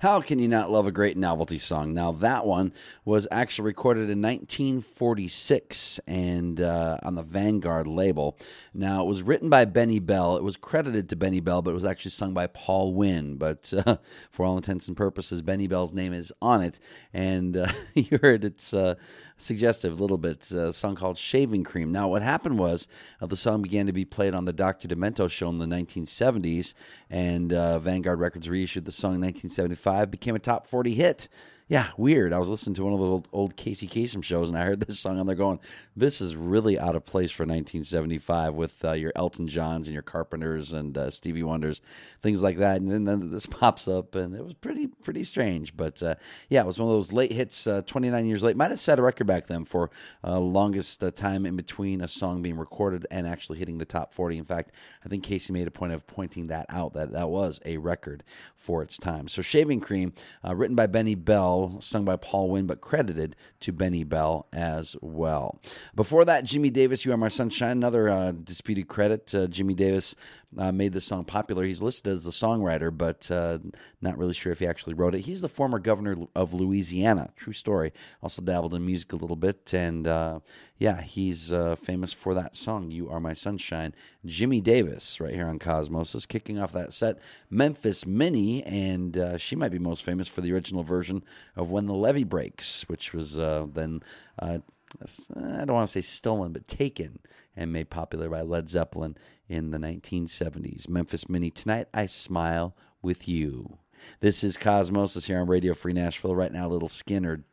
How 0.00 0.20
can 0.20 0.38
you 0.38 0.46
not 0.46 0.70
love 0.70 0.86
a 0.86 0.92
great 0.92 1.16
novelty 1.16 1.56
song? 1.56 1.94
Now, 1.94 2.12
that 2.12 2.44
one 2.44 2.74
was 3.06 3.26
actually 3.30 3.64
recorded 3.64 4.10
in 4.10 4.20
1946 4.20 6.00
and 6.06 6.60
uh, 6.60 6.98
on 7.02 7.14
the 7.14 7.22
Vanguard 7.22 7.86
label. 7.86 8.38
Now, 8.74 9.02
it 9.02 9.06
was 9.06 9.22
written 9.22 9.48
by 9.48 9.64
Benny 9.64 9.98
Bell. 9.98 10.36
It 10.36 10.42
was 10.42 10.58
credited 10.58 11.08
to 11.08 11.16
Benny 11.16 11.40
Bell, 11.40 11.62
but 11.62 11.70
it 11.70 11.74
was 11.74 11.86
actually 11.86 12.10
sung 12.10 12.34
by 12.34 12.46
Paul 12.46 12.92
Wynn. 12.92 13.36
But 13.36 13.72
uh, 13.86 13.96
for 14.30 14.44
all 14.44 14.58
intents 14.58 14.86
and 14.86 14.98
purposes, 14.98 15.40
Benny 15.40 15.66
Bell's 15.66 15.94
name 15.94 16.12
is 16.12 16.30
on 16.42 16.60
it. 16.60 16.78
And 17.14 17.56
uh, 17.56 17.68
you 17.94 18.18
heard 18.20 18.44
it's 18.44 18.74
uh, 18.74 18.96
suggestive 19.38 19.98
a 19.98 20.02
little 20.02 20.18
bit. 20.18 20.50
A 20.52 20.74
song 20.74 20.94
called 20.94 21.16
Shaving 21.16 21.64
Cream. 21.64 21.90
Now, 21.90 22.08
what 22.08 22.20
happened 22.20 22.58
was 22.58 22.86
uh, 23.22 23.26
the 23.26 23.36
song 23.36 23.62
began 23.62 23.86
to 23.86 23.94
be 23.94 24.04
played 24.04 24.34
on 24.34 24.44
the 24.44 24.52
Dr. 24.52 24.88
Demento 24.88 25.30
show 25.30 25.48
in 25.48 25.56
the 25.56 25.64
1970s, 25.64 26.74
and 27.08 27.54
uh, 27.54 27.78
Vanguard 27.78 28.20
Records 28.20 28.50
reissued 28.50 28.84
the 28.84 28.92
song 28.92 29.14
in 29.14 29.22
1975, 29.22 29.85
became 30.10 30.34
a 30.34 30.38
top 30.40 30.66
40 30.66 30.94
hit. 30.94 31.28
Yeah, 31.68 31.88
weird. 31.96 32.32
I 32.32 32.38
was 32.38 32.48
listening 32.48 32.74
to 32.74 32.84
one 32.84 32.92
of 32.92 33.00
those 33.00 33.10
old, 33.10 33.28
old 33.32 33.56
Casey 33.56 33.88
Kasem 33.88 34.22
shows, 34.22 34.48
and 34.48 34.56
I 34.56 34.64
heard 34.64 34.78
this 34.78 35.00
song 35.00 35.18
on 35.18 35.26
there 35.26 35.34
going, 35.34 35.58
"This 35.96 36.20
is 36.20 36.36
really 36.36 36.78
out 36.78 36.94
of 36.94 37.04
place 37.04 37.32
for 37.32 37.42
1975 37.42 38.54
with 38.54 38.84
uh, 38.84 38.92
your 38.92 39.10
Elton 39.16 39.48
Johns 39.48 39.88
and 39.88 39.92
your 39.92 40.04
Carpenters 40.04 40.72
and 40.72 40.96
uh, 40.96 41.10
Stevie 41.10 41.42
Wonders, 41.42 41.82
things 42.22 42.40
like 42.40 42.58
that." 42.58 42.80
And 42.80 42.88
then, 42.88 43.02
then 43.02 43.32
this 43.32 43.46
pops 43.50 43.88
up, 43.88 44.14
and 44.14 44.32
it 44.36 44.44
was 44.44 44.54
pretty 44.54 44.86
pretty 44.86 45.24
strange. 45.24 45.76
But 45.76 46.00
uh, 46.04 46.14
yeah, 46.48 46.60
it 46.60 46.66
was 46.66 46.78
one 46.78 46.88
of 46.88 46.94
those 46.94 47.12
late 47.12 47.32
hits. 47.32 47.66
Uh, 47.66 47.82
29 47.84 48.26
years 48.26 48.44
late, 48.44 48.56
might 48.56 48.70
have 48.70 48.78
set 48.78 49.00
a 49.00 49.02
record 49.02 49.26
back 49.26 49.48
then 49.48 49.64
for 49.64 49.90
uh, 50.22 50.38
longest 50.38 51.02
uh, 51.02 51.10
time 51.10 51.44
in 51.44 51.56
between 51.56 52.00
a 52.00 52.06
song 52.06 52.42
being 52.42 52.58
recorded 52.58 53.08
and 53.10 53.26
actually 53.26 53.58
hitting 53.58 53.78
the 53.78 53.84
top 53.84 54.12
40. 54.14 54.38
In 54.38 54.44
fact, 54.44 54.70
I 55.04 55.08
think 55.08 55.24
Casey 55.24 55.52
made 55.52 55.66
a 55.66 55.72
point 55.72 55.92
of 55.92 56.06
pointing 56.06 56.46
that 56.46 56.66
out 56.68 56.92
that 56.92 57.10
that 57.10 57.28
was 57.28 57.58
a 57.64 57.78
record 57.78 58.22
for 58.54 58.84
its 58.84 58.96
time. 58.96 59.26
So, 59.26 59.42
Shaving 59.42 59.80
Cream, 59.80 60.12
written 60.44 60.76
by 60.76 60.86
Benny 60.86 61.16
Bell, 61.16 61.55
sung 61.80 62.04
by 62.04 62.16
Paul 62.16 62.50
Wynn, 62.50 62.66
but 62.66 62.80
credited 62.80 63.36
to 63.60 63.72
Benny 63.72 64.04
Bell 64.04 64.46
as 64.52 64.96
well. 65.00 65.60
Before 65.94 66.24
that, 66.24 66.44
Jimmy 66.44 66.70
Davis, 66.70 67.04
You 67.04 67.12
Are 67.12 67.16
My 67.16 67.28
Sunshine, 67.28 67.72
another 67.72 68.08
uh, 68.08 68.32
disputed 68.32 68.88
credit. 68.88 69.34
Uh, 69.34 69.46
Jimmy 69.46 69.74
Davis 69.74 70.14
uh, 70.58 70.72
made 70.72 70.92
this 70.92 71.04
song 71.04 71.24
popular. 71.24 71.64
He's 71.64 71.82
listed 71.82 72.12
as 72.12 72.24
the 72.24 72.30
songwriter, 72.30 72.96
but 72.96 73.30
uh, 73.30 73.58
not 74.00 74.16
really 74.18 74.34
sure 74.34 74.52
if 74.52 74.60
he 74.60 74.66
actually 74.66 74.94
wrote 74.94 75.14
it. 75.14 75.20
He's 75.20 75.40
the 75.40 75.48
former 75.48 75.78
governor 75.78 76.16
of 76.34 76.54
Louisiana. 76.54 77.30
True 77.36 77.52
story. 77.52 77.92
Also 78.22 78.42
dabbled 78.42 78.74
in 78.74 78.84
music 78.84 79.12
a 79.12 79.16
little 79.16 79.36
bit, 79.36 79.72
and 79.74 80.06
uh, 80.06 80.40
yeah, 80.78 81.02
he's 81.02 81.52
uh, 81.52 81.76
famous 81.76 82.12
for 82.12 82.34
that 82.34 82.56
song, 82.56 82.90
You 82.90 83.08
Are 83.10 83.20
My 83.20 83.32
Sunshine. 83.32 83.94
Jimmy 84.24 84.60
Davis, 84.60 85.20
right 85.20 85.34
here 85.34 85.46
on 85.46 85.58
Cosmosis 85.58 86.26
kicking 86.26 86.58
off 86.58 86.72
that 86.72 86.92
set. 86.92 87.18
Memphis 87.50 88.06
Minnie, 88.06 88.62
and 88.64 89.40
she 89.40 89.56
might 89.56 89.72
be 89.72 89.78
most 89.78 90.04
famous 90.04 90.28
for 90.28 90.40
the 90.40 90.52
original 90.52 90.82
version 90.82 91.22
of 91.54 91.70
When 91.70 91.86
the 91.86 91.94
Levee 91.94 92.24
Breaks, 92.24 92.82
which 92.88 93.12
was 93.12 93.38
uh, 93.38 93.66
then, 93.72 94.02
uh, 94.38 94.58
I 95.00 95.64
don't 95.64 95.74
want 95.74 95.88
to 95.88 95.92
say 95.92 96.00
stolen, 96.00 96.52
but 96.52 96.66
taken 96.66 97.20
and 97.56 97.72
made 97.72 97.90
popular 97.90 98.28
by 98.28 98.42
Led 98.42 98.68
Zeppelin 98.68 99.16
in 99.48 99.70
the 99.70 99.78
1970s. 99.78 100.88
Memphis 100.88 101.28
Minnie, 101.28 101.50
Tonight 101.50 101.88
I 101.94 102.06
Smile 102.06 102.76
with 103.02 103.28
You. 103.28 103.78
This 104.20 104.44
is 104.44 104.56
Cosmosis 104.56 105.26
here 105.26 105.40
on 105.40 105.46
Radio 105.46 105.74
Free 105.74 105.92
Nashville. 105.92 106.36
Right 106.36 106.52
now, 106.52 106.68
Little 106.68 106.88
Skinner 106.88 107.44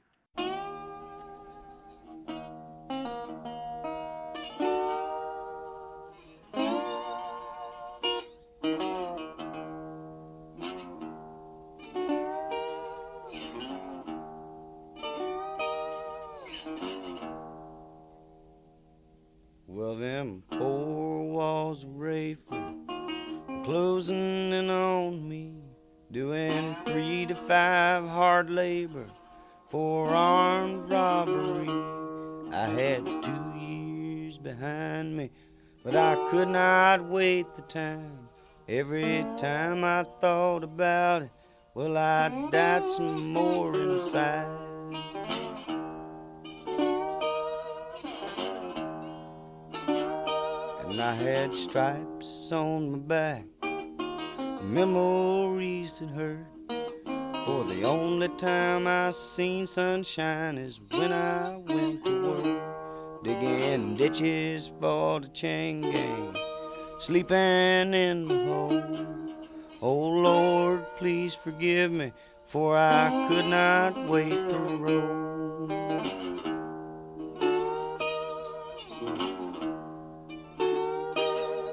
Died 42.84 42.90
some 42.90 43.32
more 43.32 43.74
inside. 43.80 44.48
And 50.90 51.02
I 51.02 51.14
had 51.14 51.56
stripes 51.56 52.52
on 52.52 52.92
my 52.92 52.98
back, 52.98 53.46
memories 54.62 56.00
that 56.00 56.10
hurt. 56.10 56.46
For 57.46 57.64
the 57.64 57.84
only 57.84 58.28
time 58.30 58.88
I 58.88 59.12
seen 59.12 59.66
sunshine 59.66 60.58
is 60.58 60.82
when 60.92 61.14
I 61.14 61.56
went 61.56 62.06
to 62.06 62.22
work, 62.22 63.24
digging 63.24 63.96
ditches 63.96 64.74
for 64.80 65.22
the 65.22 65.30
chain 65.30 65.82
gang, 65.82 66.36
sleeping 67.00 67.94
in 67.94 68.28
the 68.28 68.44
hole. 68.46 68.84
Oh 69.82 70.08
Lord, 70.10 70.86
please 70.98 71.34
forgive 71.36 71.92
me, 71.92 72.14
for 72.46 72.78
I 72.78 73.28
could 73.30 73.46
not 73.46 74.08
wait 74.08 74.30
to 74.30 74.58
roll. 74.78 75.72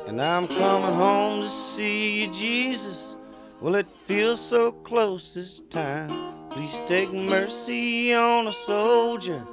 And 0.07 0.21
I'm 0.21 0.49
coming 0.49 0.95
home 0.95 1.43
to 1.43 1.49
see 1.49 2.23
you, 2.23 2.33
Jesus. 2.33 3.17
Well, 3.61 3.75
it 3.77 3.87
feels 4.05 4.41
so 4.41 4.73
close 4.73 5.35
this 5.35 5.61
time. 5.71 6.49
Please 6.51 6.81
take 6.85 7.13
mercy 7.13 8.13
on 8.13 8.49
a 8.49 8.53
soldier 8.53 9.47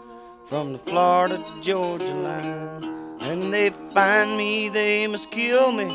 from 0.45 0.73
the 0.73 0.80
Florida 0.80 1.44
Georgia 1.61 2.15
line. 2.15 2.84
And 3.19 3.53
they 3.53 3.69
find 3.94 4.38
me, 4.38 4.69
they 4.69 5.06
must 5.07 5.30
kill 5.30 5.72
me. 5.72 5.88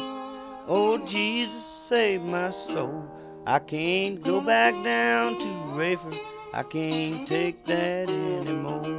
Oh, 0.69 0.99
Jesus, 1.07 1.65
save 1.65 2.23
my 2.23 2.51
soul. 2.51 3.05
I 3.45 3.59
can't 3.59 4.23
go 4.23 4.41
back 4.41 4.73
down 4.85 5.37
to 5.41 5.47
Raiford. 5.47 6.17
I 6.55 6.63
can't 6.63 7.27
take 7.27 7.67
that 7.67 8.09
anymore. 8.09 8.92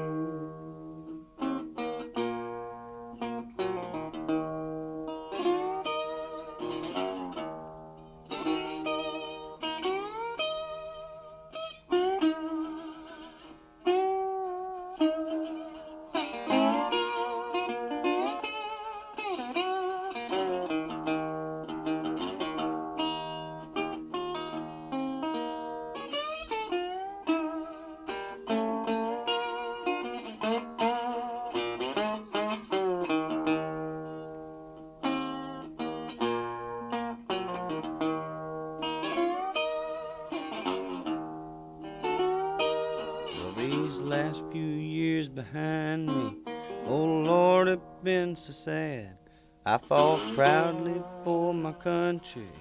I 49.73 49.79
fought 49.79 50.21
proudly 50.35 51.01
for 51.23 51.51
my 51.51 51.71
country 51.71 52.51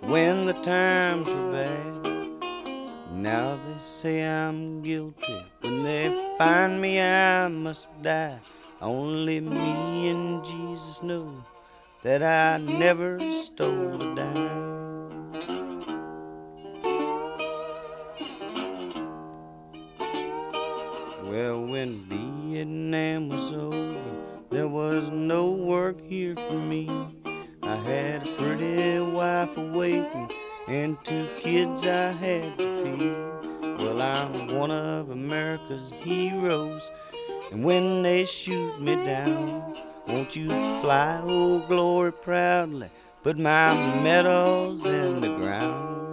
when 0.00 0.44
the 0.44 0.52
times 0.52 1.28
were 1.28 1.50
bad. 1.50 2.28
Now 3.10 3.56
they 3.56 3.80
say 3.80 4.28
I'm 4.28 4.82
guilty. 4.82 5.46
When 5.62 5.82
they 5.82 6.34
find 6.36 6.78
me, 6.78 7.00
I 7.00 7.48
must 7.48 7.88
die. 8.02 8.38
Only 8.82 9.40
me 9.40 10.10
and 10.10 10.44
Jesus 10.44 11.02
know 11.02 11.42
that 12.02 12.22
I 12.22 12.58
never 12.58 13.18
stole 13.42 14.02
a 14.02 14.14
dime. 14.14 15.32
Well, 21.24 21.64
when 21.64 22.04
Vietnam 22.10 23.30
was 23.30 23.52
over, 23.54 24.19
there 24.50 24.68
was 24.68 25.10
no 25.10 25.50
work 25.52 26.00
here 26.00 26.34
for 26.34 26.58
me. 26.58 26.88
I 27.62 27.76
had 27.76 28.26
a 28.26 28.32
pretty 28.34 28.98
wife 28.98 29.56
awaiting 29.56 30.30
and 30.66 30.96
two 31.04 31.28
kids 31.36 31.84
I 31.84 32.10
had 32.12 32.58
to 32.58 32.82
feed. 32.82 33.78
Well, 33.78 34.02
I'm 34.02 34.54
one 34.54 34.70
of 34.70 35.10
America's 35.10 35.90
heroes, 36.00 36.90
and 37.50 37.64
when 37.64 38.02
they 38.02 38.24
shoot 38.24 38.80
me 38.80 38.96
down, 39.04 39.76
won't 40.06 40.36
you 40.36 40.48
fly, 40.80 41.20
oh 41.24 41.60
glory, 41.66 42.12
proudly, 42.12 42.90
put 43.22 43.38
my 43.38 43.74
medals 44.02 44.84
in 44.84 45.20
the 45.20 45.34
ground. 45.34 46.09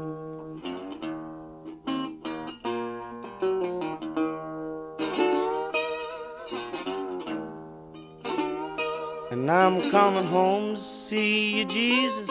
And 9.47 9.55
I'm 9.55 9.91
coming 9.91 10.25
home 10.25 10.75
to 10.75 10.81
see 10.81 11.59
you, 11.59 11.63
Jesus. 11.63 12.29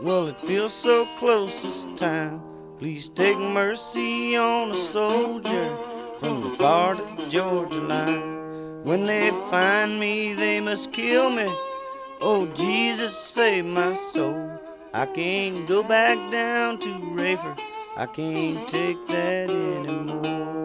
Well, 0.00 0.28
it 0.28 0.36
feels 0.38 0.72
so 0.72 1.06
close 1.18 1.62
this 1.62 1.86
time. 1.94 2.40
Please 2.78 3.10
take 3.10 3.36
mercy 3.36 4.34
on 4.34 4.70
a 4.70 4.74
soldier 4.74 5.76
from 6.18 6.40
the 6.40 6.48
Florida 6.56 7.04
Georgia 7.28 7.82
line. 7.82 8.82
When 8.82 9.04
they 9.04 9.30
find 9.50 10.00
me, 10.00 10.32
they 10.32 10.58
must 10.58 10.90
kill 10.90 11.28
me. 11.28 11.54
Oh, 12.22 12.46
Jesus, 12.54 13.14
save 13.14 13.66
my 13.66 13.92
soul. 13.92 14.50
I 14.94 15.04
can't 15.04 15.66
go 15.66 15.82
back 15.82 16.16
down 16.32 16.78
to 16.78 16.88
Raiford. 16.88 17.60
I 17.94 18.06
can't 18.06 18.66
take 18.66 19.06
that 19.08 19.50
anymore. 19.50 20.57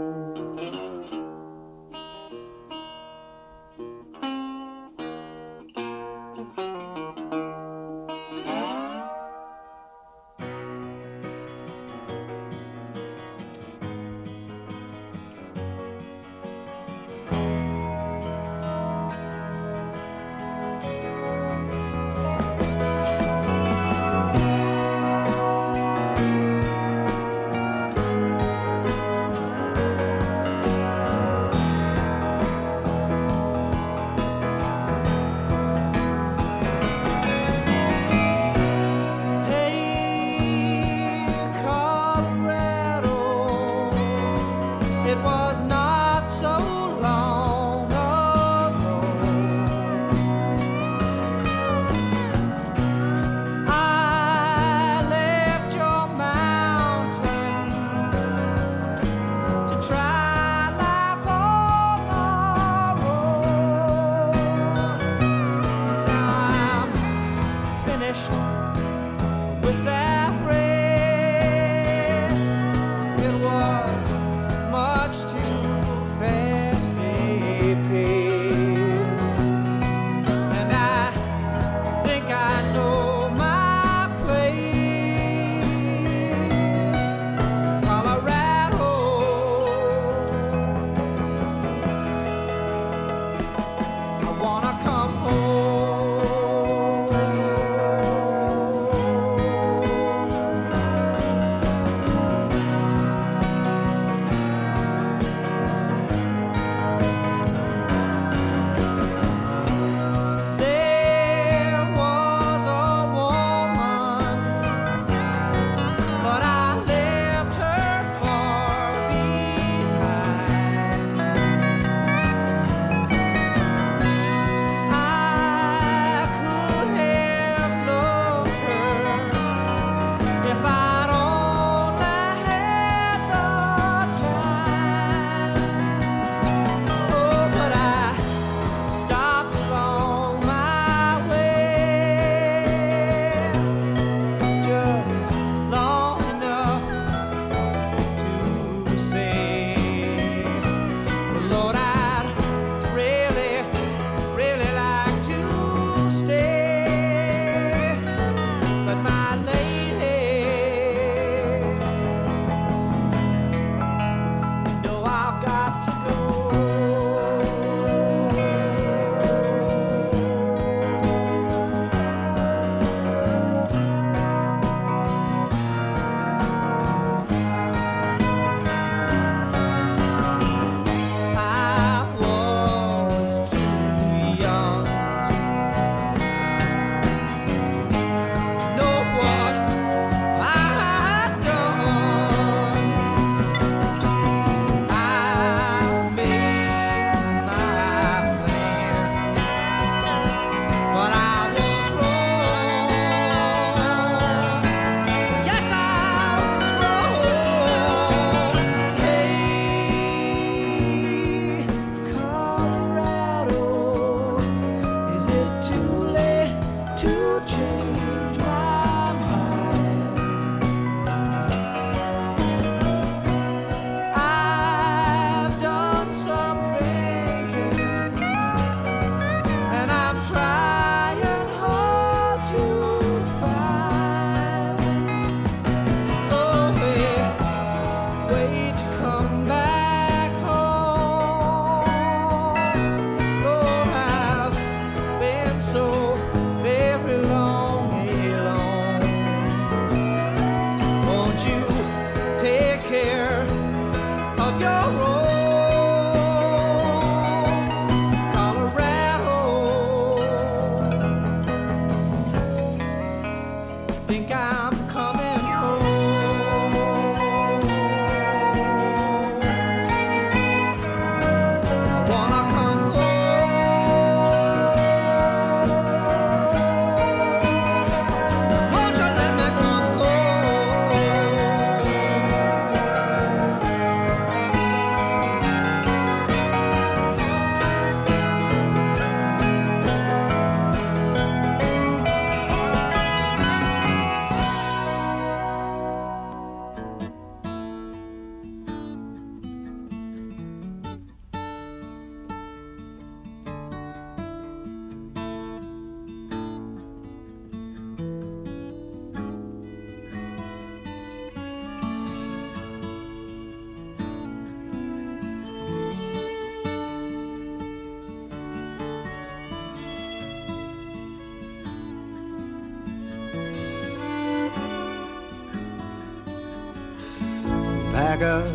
Up 328.23 328.47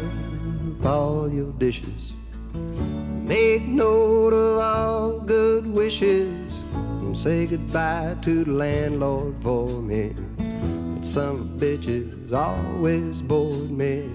all 0.84 1.30
your 1.30 1.52
dishes. 1.52 2.14
Make 2.54 3.62
note 3.62 4.32
of 4.32 4.58
all 4.58 5.20
good 5.20 5.66
wishes 5.66 6.62
and 6.72 7.18
say 7.18 7.46
goodbye 7.46 8.16
to 8.22 8.44
the 8.44 8.50
landlord 8.50 9.36
for 9.42 9.68
me. 9.68 10.14
That 10.38 11.06
some 11.06 11.58
bitches 11.60 12.32
always 12.32 13.20
bored 13.20 13.70
me. 13.70 14.10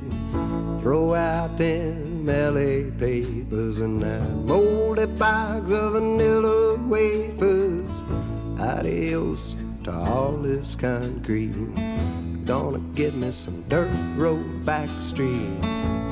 Throw 0.81 1.13
out 1.13 1.57
them 1.57 2.25
LA 2.25 2.89
papers 2.99 3.79
and 3.81 4.01
that 4.01 4.29
moldy 4.45 5.05
bags 5.05 5.71
of 5.71 5.93
vanilla 5.93 6.75
wafers. 6.77 8.03
Adios 8.59 9.55
to 9.83 9.91
all 9.91 10.31
this 10.31 10.75
concrete. 10.75 11.53
Gonna 12.45 12.79
get 12.93 13.15
me 13.15 13.31
some 13.31 13.61
dirt 13.69 13.89
road 14.17 14.32
back 14.73 14.89
street. 14.99 16.02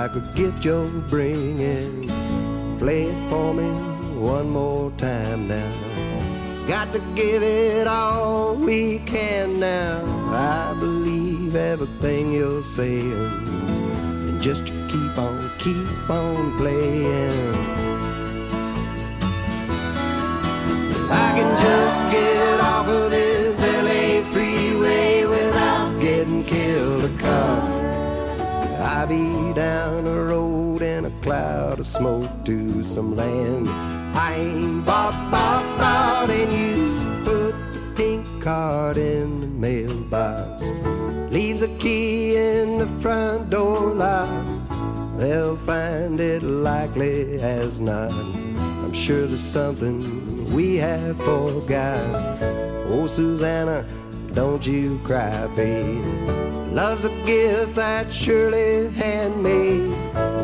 Like 0.00 0.16
a 0.16 0.20
gift 0.34 0.64
you're 0.64 0.88
bringing. 1.10 2.08
Play 2.78 3.02
it 3.02 3.28
for 3.28 3.52
me 3.52 3.68
one 4.18 4.48
more 4.48 4.90
time 4.92 5.46
now. 5.46 5.72
Got 6.66 6.94
to 6.94 7.00
give 7.14 7.42
it 7.42 7.86
all 7.86 8.54
we 8.54 9.00
can 9.00 9.60
now. 9.60 10.02
I 10.30 10.74
believe 10.80 11.54
everything 11.54 12.32
you're 12.32 12.62
saying, 12.62 13.12
and 14.28 14.40
just 14.40 14.64
keep 14.64 15.14
on, 15.18 15.50
keep 15.58 16.08
on 16.08 16.56
playing. 16.56 17.54
I 21.24 21.28
can 21.36 21.50
just 21.66 22.00
get 22.10 22.49
smoke 31.90 32.30
to 32.44 32.84
some 32.84 33.16
land. 33.16 33.68
I 34.14 34.34
ain't 34.34 34.84
bought, 34.86 35.30
bought, 35.32 35.66
bought, 35.76 36.30
and 36.30 36.52
you 36.52 37.24
put 37.24 37.52
the 37.74 37.80
pink 37.96 38.24
card 38.40 38.96
in 38.96 39.40
the 39.40 39.48
mailbox. 39.48 40.70
Leave 41.32 41.58
the 41.58 41.72
key 41.80 42.36
in 42.36 42.78
the 42.78 42.86
front 43.00 43.50
door 43.50 43.92
lock. 43.92 44.30
They'll 45.18 45.56
find 45.56 46.20
it 46.20 46.44
likely 46.44 47.40
as 47.40 47.80
not. 47.80 48.12
I'm 48.12 48.92
sure 48.92 49.26
there's 49.26 49.40
something 49.40 50.52
we 50.52 50.76
have 50.76 51.16
forgot. 51.16 52.04
Oh, 52.88 53.08
Susanna, 53.08 53.84
don't 54.32 54.64
you 54.64 55.00
cry, 55.02 55.48
babe. 55.56 56.04
Love's 56.72 57.04
a 57.04 57.10
gift 57.26 57.74
that's 57.74 58.14
surely 58.14 58.90
handmade. 58.92 59.90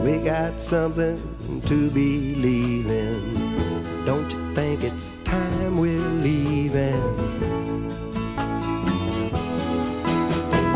We 0.05 0.19
got 0.19 0.61
something 0.61 1.36
to 1.67 1.91
believe 1.91 2.87
in. 2.87 4.05
Don't 4.05 4.31
you 4.31 4.55
think 4.55 4.85
it's 4.85 5.05
time 5.25 5.77
we're 5.77 5.99
leaving? 6.23 7.03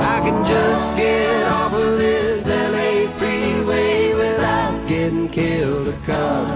I 0.00 0.20
can 0.24 0.44
just 0.44 0.96
get 0.96 1.46
off 1.46 1.72
of 1.72 1.96
this 1.96 2.48
LA 2.48 3.08
freeway 3.18 4.14
without 4.14 4.88
getting 4.88 5.28
killed 5.28 5.86
a 5.88 5.96
cop. 6.04 6.48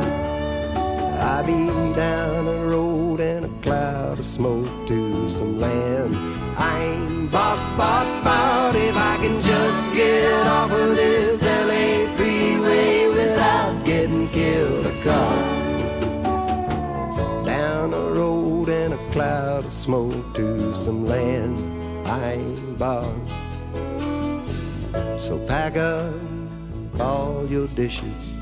I 1.20 1.42
be 1.42 1.66
down 1.94 2.46
the 2.46 2.66
road 2.66 3.20
in 3.20 3.44
a 3.44 3.62
cloud 3.62 4.18
of 4.18 4.24
smoke 4.24 4.88
to 4.88 5.30
some 5.30 5.60
land. 5.60 6.16
I 6.58 6.82
ain't 6.82 7.30
bought, 7.30 7.76
bought, 7.76 8.24
bought 8.24 8.74
if 8.74 8.96
I 8.96 9.16
can 9.18 9.40
just 9.40 9.94
get 9.94 10.32
off 10.48 10.72
of 10.72 10.96
this 10.96 11.40
LA 11.40 12.03
a. 15.06 15.26
Down 17.44 17.90
the 17.90 18.10
road 18.12 18.68
in 18.68 18.92
a 18.92 19.12
cloud 19.12 19.64
of 19.64 19.72
smoke 19.72 20.34
to 20.34 20.74
some 20.74 21.06
land. 21.06 21.56
I 22.06 22.32
ain't. 22.32 22.54
So 25.24 25.38
pack 25.46 25.78
up 25.78 26.12
all 27.00 27.46
your 27.46 27.66
dishes. 27.68 28.34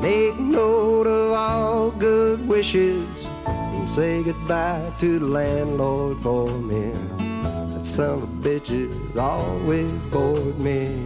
Make 0.00 0.38
note 0.38 1.08
of 1.08 1.32
all 1.32 1.90
good 1.90 2.46
wishes 2.46 3.28
and 3.46 3.90
say 3.90 4.22
goodbye 4.22 4.92
to 5.00 5.18
the 5.18 5.26
landlord 5.26 6.18
for 6.22 6.48
me. 6.50 6.92
That 7.18 7.84
son 7.84 8.10
of 8.10 8.22
a 8.22 8.48
bitch 8.48 8.68
has 8.68 9.16
always 9.16 10.00
bored 10.04 10.56
me. 10.60 11.04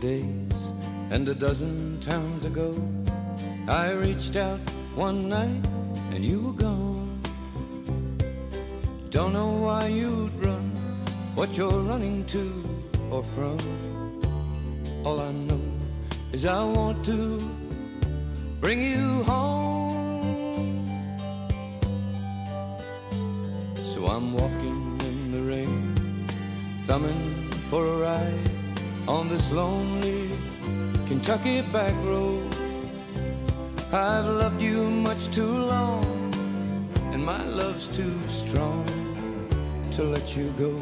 Days 0.00 0.68
and 1.10 1.26
a 1.26 1.34
dozen 1.34 1.98
towns 2.00 2.44
ago, 2.44 2.74
I 3.66 3.92
reached 3.92 4.36
out 4.36 4.60
one 4.94 5.30
night 5.30 5.64
and 6.12 6.22
you 6.22 6.40
were 6.40 6.52
gone. 6.52 7.18
Don't 9.08 9.32
know 9.32 9.52
why 9.52 9.86
you'd 9.86 10.34
run, 10.44 10.70
what 11.34 11.56
you're 11.56 11.80
running 11.80 12.26
to 12.26 12.44
or 13.10 13.22
from. 13.22 13.58
All 15.02 15.18
I 15.18 15.32
know 15.32 15.60
is 16.32 16.44
I 16.44 16.62
want 16.62 17.02
to 17.06 17.40
bring 18.60 18.82
you 18.82 19.22
home. 19.22 20.86
So 23.74 24.06
I'm 24.06 24.34
walking 24.34 25.00
in 25.00 25.32
the 25.32 25.42
rain, 25.50 26.26
thumbing 26.84 27.50
for 27.70 27.86
a 27.86 27.96
ride 27.98 28.65
on 29.08 29.28
this 29.28 29.52
lonely 29.52 30.30
Kentucky 31.06 31.62
back 31.72 31.94
road. 32.04 32.42
I've 33.92 34.26
loved 34.26 34.60
you 34.60 34.90
much 34.90 35.28
too 35.28 35.46
long, 35.46 36.04
and 37.12 37.24
my 37.24 37.42
love's 37.46 37.88
too 37.88 38.20
strong 38.22 38.84
to 39.92 40.02
let 40.02 40.36
you 40.36 40.48
go, 40.58 40.74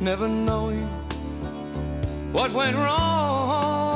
never 0.00 0.28
knowing 0.28 0.86
what 2.32 2.52
went 2.52 2.76
wrong. 2.76 3.88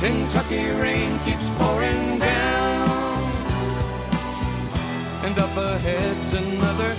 Kentucky 0.00 0.70
rain 0.80 1.18
keeps 1.20 1.50
pouring 1.58 2.18
down, 2.18 3.30
and 5.24 5.38
up 5.38 5.56
ahead's 5.56 6.32
another 6.32 6.96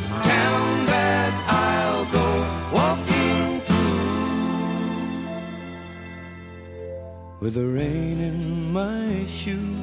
with 7.44 7.56
the 7.56 7.68
rain 7.68 8.22
in 8.22 8.72
my 8.72 9.26
shoes. 9.28 9.82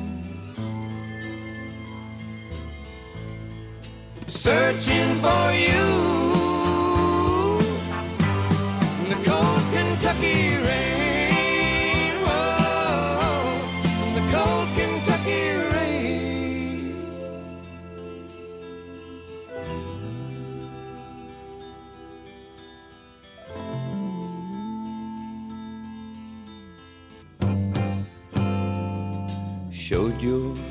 Searching 4.28 5.14
for 5.20 5.52
you 5.66 5.84
in 9.02 9.08
the 9.10 9.20
cold 9.28 9.62
Kentucky 9.74 10.56
rain. 10.56 10.69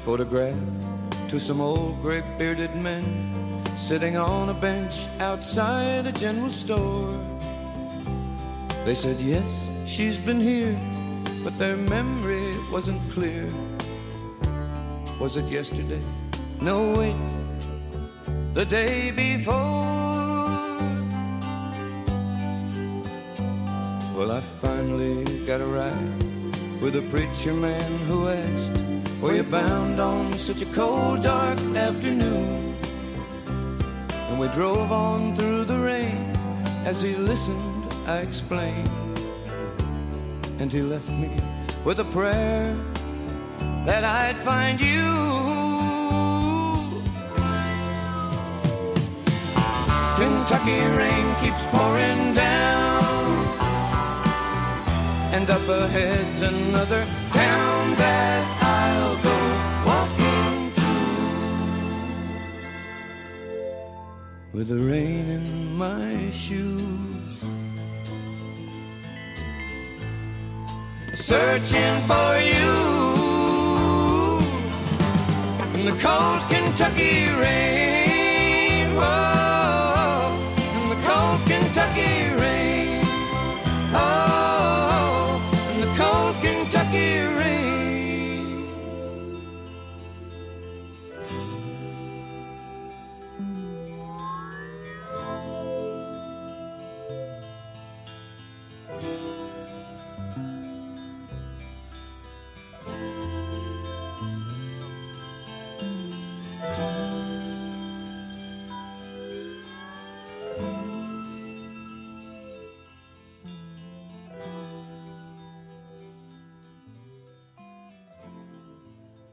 Photograph 0.09 0.57
to 1.29 1.39
some 1.39 1.61
old 1.61 2.01
gray 2.01 2.23
bearded 2.39 2.73
men 2.77 3.05
sitting 3.77 4.17
on 4.17 4.49
a 4.49 4.55
bench 4.55 5.07
outside 5.19 6.07
a 6.07 6.11
general 6.11 6.49
store. 6.49 7.13
They 8.85 8.95
said, 8.95 9.17
Yes, 9.19 9.69
she's 9.85 10.17
been 10.17 10.41
here, 10.41 10.75
but 11.43 11.55
their 11.59 11.77
memory 11.77 12.49
wasn't 12.71 12.99
clear. 13.11 13.47
Was 15.19 15.37
it 15.37 15.45
yesterday? 15.45 16.01
No, 16.59 16.77
wait, 16.97 17.21
the 18.55 18.65
day 18.65 19.11
before. 19.11 19.53
Well, 24.17 24.31
I 24.31 24.41
finally 24.41 25.23
got 25.45 25.61
a 25.61 25.67
ride 25.67 26.28
with 26.81 26.95
a 26.95 27.01
preacher 27.09 27.53
man 27.53 27.91
who 28.07 28.29
asked, 28.29 28.71
Were 29.21 29.35
you 29.35 29.43
bound 29.43 29.99
on 29.99 30.33
such 30.33 30.61
a 30.61 30.65
cold, 30.67 31.23
dark 31.23 31.59
afternoon? 31.75 32.75
And 34.29 34.39
we 34.39 34.47
drove 34.49 34.91
on 34.91 35.35
through 35.35 35.65
the 35.65 35.77
rain. 35.77 36.31
As 36.85 37.01
he 37.01 37.15
listened, 37.15 37.93
I 38.07 38.19
explained. 38.19 38.89
And 40.59 40.71
he 40.71 40.81
left 40.81 41.09
me 41.09 41.37
with 41.83 41.99
a 41.99 42.05
prayer 42.05 42.75
that 43.85 44.03
I'd 44.03 44.37
find 44.37 44.79
you. 44.79 45.09
Kentucky 50.17 50.79
rain 50.97 51.35
keeps 51.41 51.65
pouring 51.67 52.33
down. 52.33 52.78
And 55.31 55.47
up 55.49 55.67
ahead's 55.69 56.41
another 56.41 57.05
town 57.31 57.95
that 57.95 58.43
I'll 58.61 59.15
go 59.23 59.37
walking 59.85 60.71
through 60.71 61.49
with 64.53 64.67
the 64.69 64.79
rain 64.79 65.29
in 65.29 65.77
my 65.77 66.31
shoes. 66.31 67.43
Searching 71.13 72.01
for 72.09 72.39
you 72.51 72.71
in 75.75 75.85
the 75.85 75.95
cold 76.01 76.41
Kentucky 76.49 77.29
rain. 77.29 77.88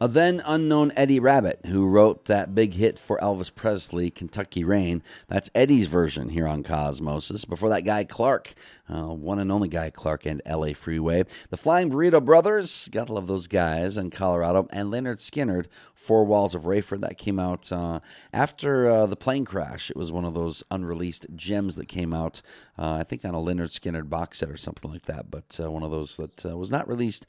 A 0.06 0.08
then 0.08 0.40
unknown 0.46 0.92
Eddie 0.94 1.18
Rabbitt, 1.18 1.66
who 1.66 1.88
wrote 1.88 2.26
that 2.26 2.54
big 2.54 2.74
hit 2.74 2.96
for 2.96 3.18
Elvis 3.18 3.52
Presley, 3.52 4.08
Kentucky 4.08 4.62
Rain. 4.62 5.02
That's 5.26 5.50
Eddie's 5.52 5.88
version 5.88 6.28
here 6.28 6.46
on 6.46 6.62
Cosmosis. 6.62 7.44
Before 7.48 7.70
that, 7.70 7.80
Guy 7.80 8.04
Clark, 8.04 8.54
uh, 8.88 9.06
one 9.06 9.40
and 9.40 9.50
only 9.50 9.66
Guy 9.66 9.90
Clark 9.90 10.24
and 10.24 10.40
LA 10.48 10.74
Freeway. 10.74 11.24
The 11.50 11.56
Flying 11.56 11.90
Burrito 11.90 12.24
Brothers, 12.24 12.88
gotta 12.92 13.14
love 13.14 13.26
those 13.26 13.48
guys 13.48 13.98
in 13.98 14.10
Colorado. 14.10 14.68
And 14.70 14.92
Lynyrd 14.92 15.18
Skynyrd, 15.18 15.66
Four 15.92 16.24
Walls 16.24 16.54
of 16.54 16.62
Raiford, 16.62 17.00
that 17.00 17.18
came 17.18 17.40
out 17.40 17.72
uh, 17.72 17.98
after 18.32 18.88
uh, 18.88 19.06
the 19.06 19.16
plane 19.16 19.44
crash. 19.44 19.90
It 19.90 19.96
was 19.96 20.12
one 20.12 20.24
of 20.24 20.34
those 20.34 20.62
unreleased 20.70 21.26
gems 21.34 21.74
that 21.74 21.88
came 21.88 22.14
out, 22.14 22.42
uh, 22.78 22.92
I 23.00 23.02
think, 23.02 23.24
on 23.24 23.34
a 23.34 23.38
Lynyrd 23.38 23.76
Skynyrd 23.76 24.08
box 24.08 24.38
set 24.38 24.50
or 24.50 24.56
something 24.56 24.88
like 24.88 25.06
that, 25.06 25.32
but 25.32 25.58
uh, 25.60 25.68
one 25.68 25.82
of 25.82 25.90
those 25.90 26.16
that 26.16 26.46
uh, 26.46 26.56
was 26.56 26.70
not 26.70 26.86
released 26.86 27.26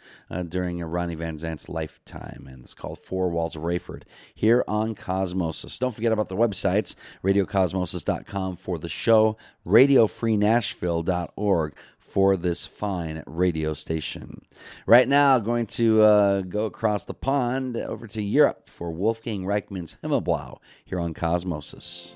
during 0.49 0.83
Ronnie 0.83 1.15
Van 1.15 1.39
Zant's 1.39 1.67
lifetime. 1.67 2.47
And 2.47 2.66
it's 2.67 2.73
called 2.73 2.99
Four 2.99 3.29
Walls 3.29 3.55
of 3.55 3.61
Raiford 3.61 4.03
here 4.35 4.61
on 4.67 4.93
Cosmosis. 4.93 5.79
Don't 5.79 5.95
forget 5.95 6.11
about 6.11 6.27
the 6.27 6.35
websites, 6.35 6.95
radiocosmosis.com 7.23 8.57
for 8.57 8.77
the 8.77 8.89
show, 8.89 9.37
radiofreenashville.org 9.65 11.75
for 11.97 12.35
this 12.35 12.65
fine 12.65 13.23
radio 13.25 13.73
station. 13.73 14.41
Right 14.85 15.07
now, 15.07 15.39
going 15.39 15.67
to 15.67 16.01
uh, 16.01 16.41
go 16.41 16.65
across 16.65 17.05
the 17.05 17.13
pond 17.13 17.77
over 17.77 18.05
to 18.07 18.21
Europe 18.21 18.69
for 18.69 18.91
Wolfgang 18.91 19.45
Reichmann's 19.45 19.95
Himmelblau 20.03 20.57
here 20.83 20.99
on 20.99 21.13
Cosmosis. 21.13 22.15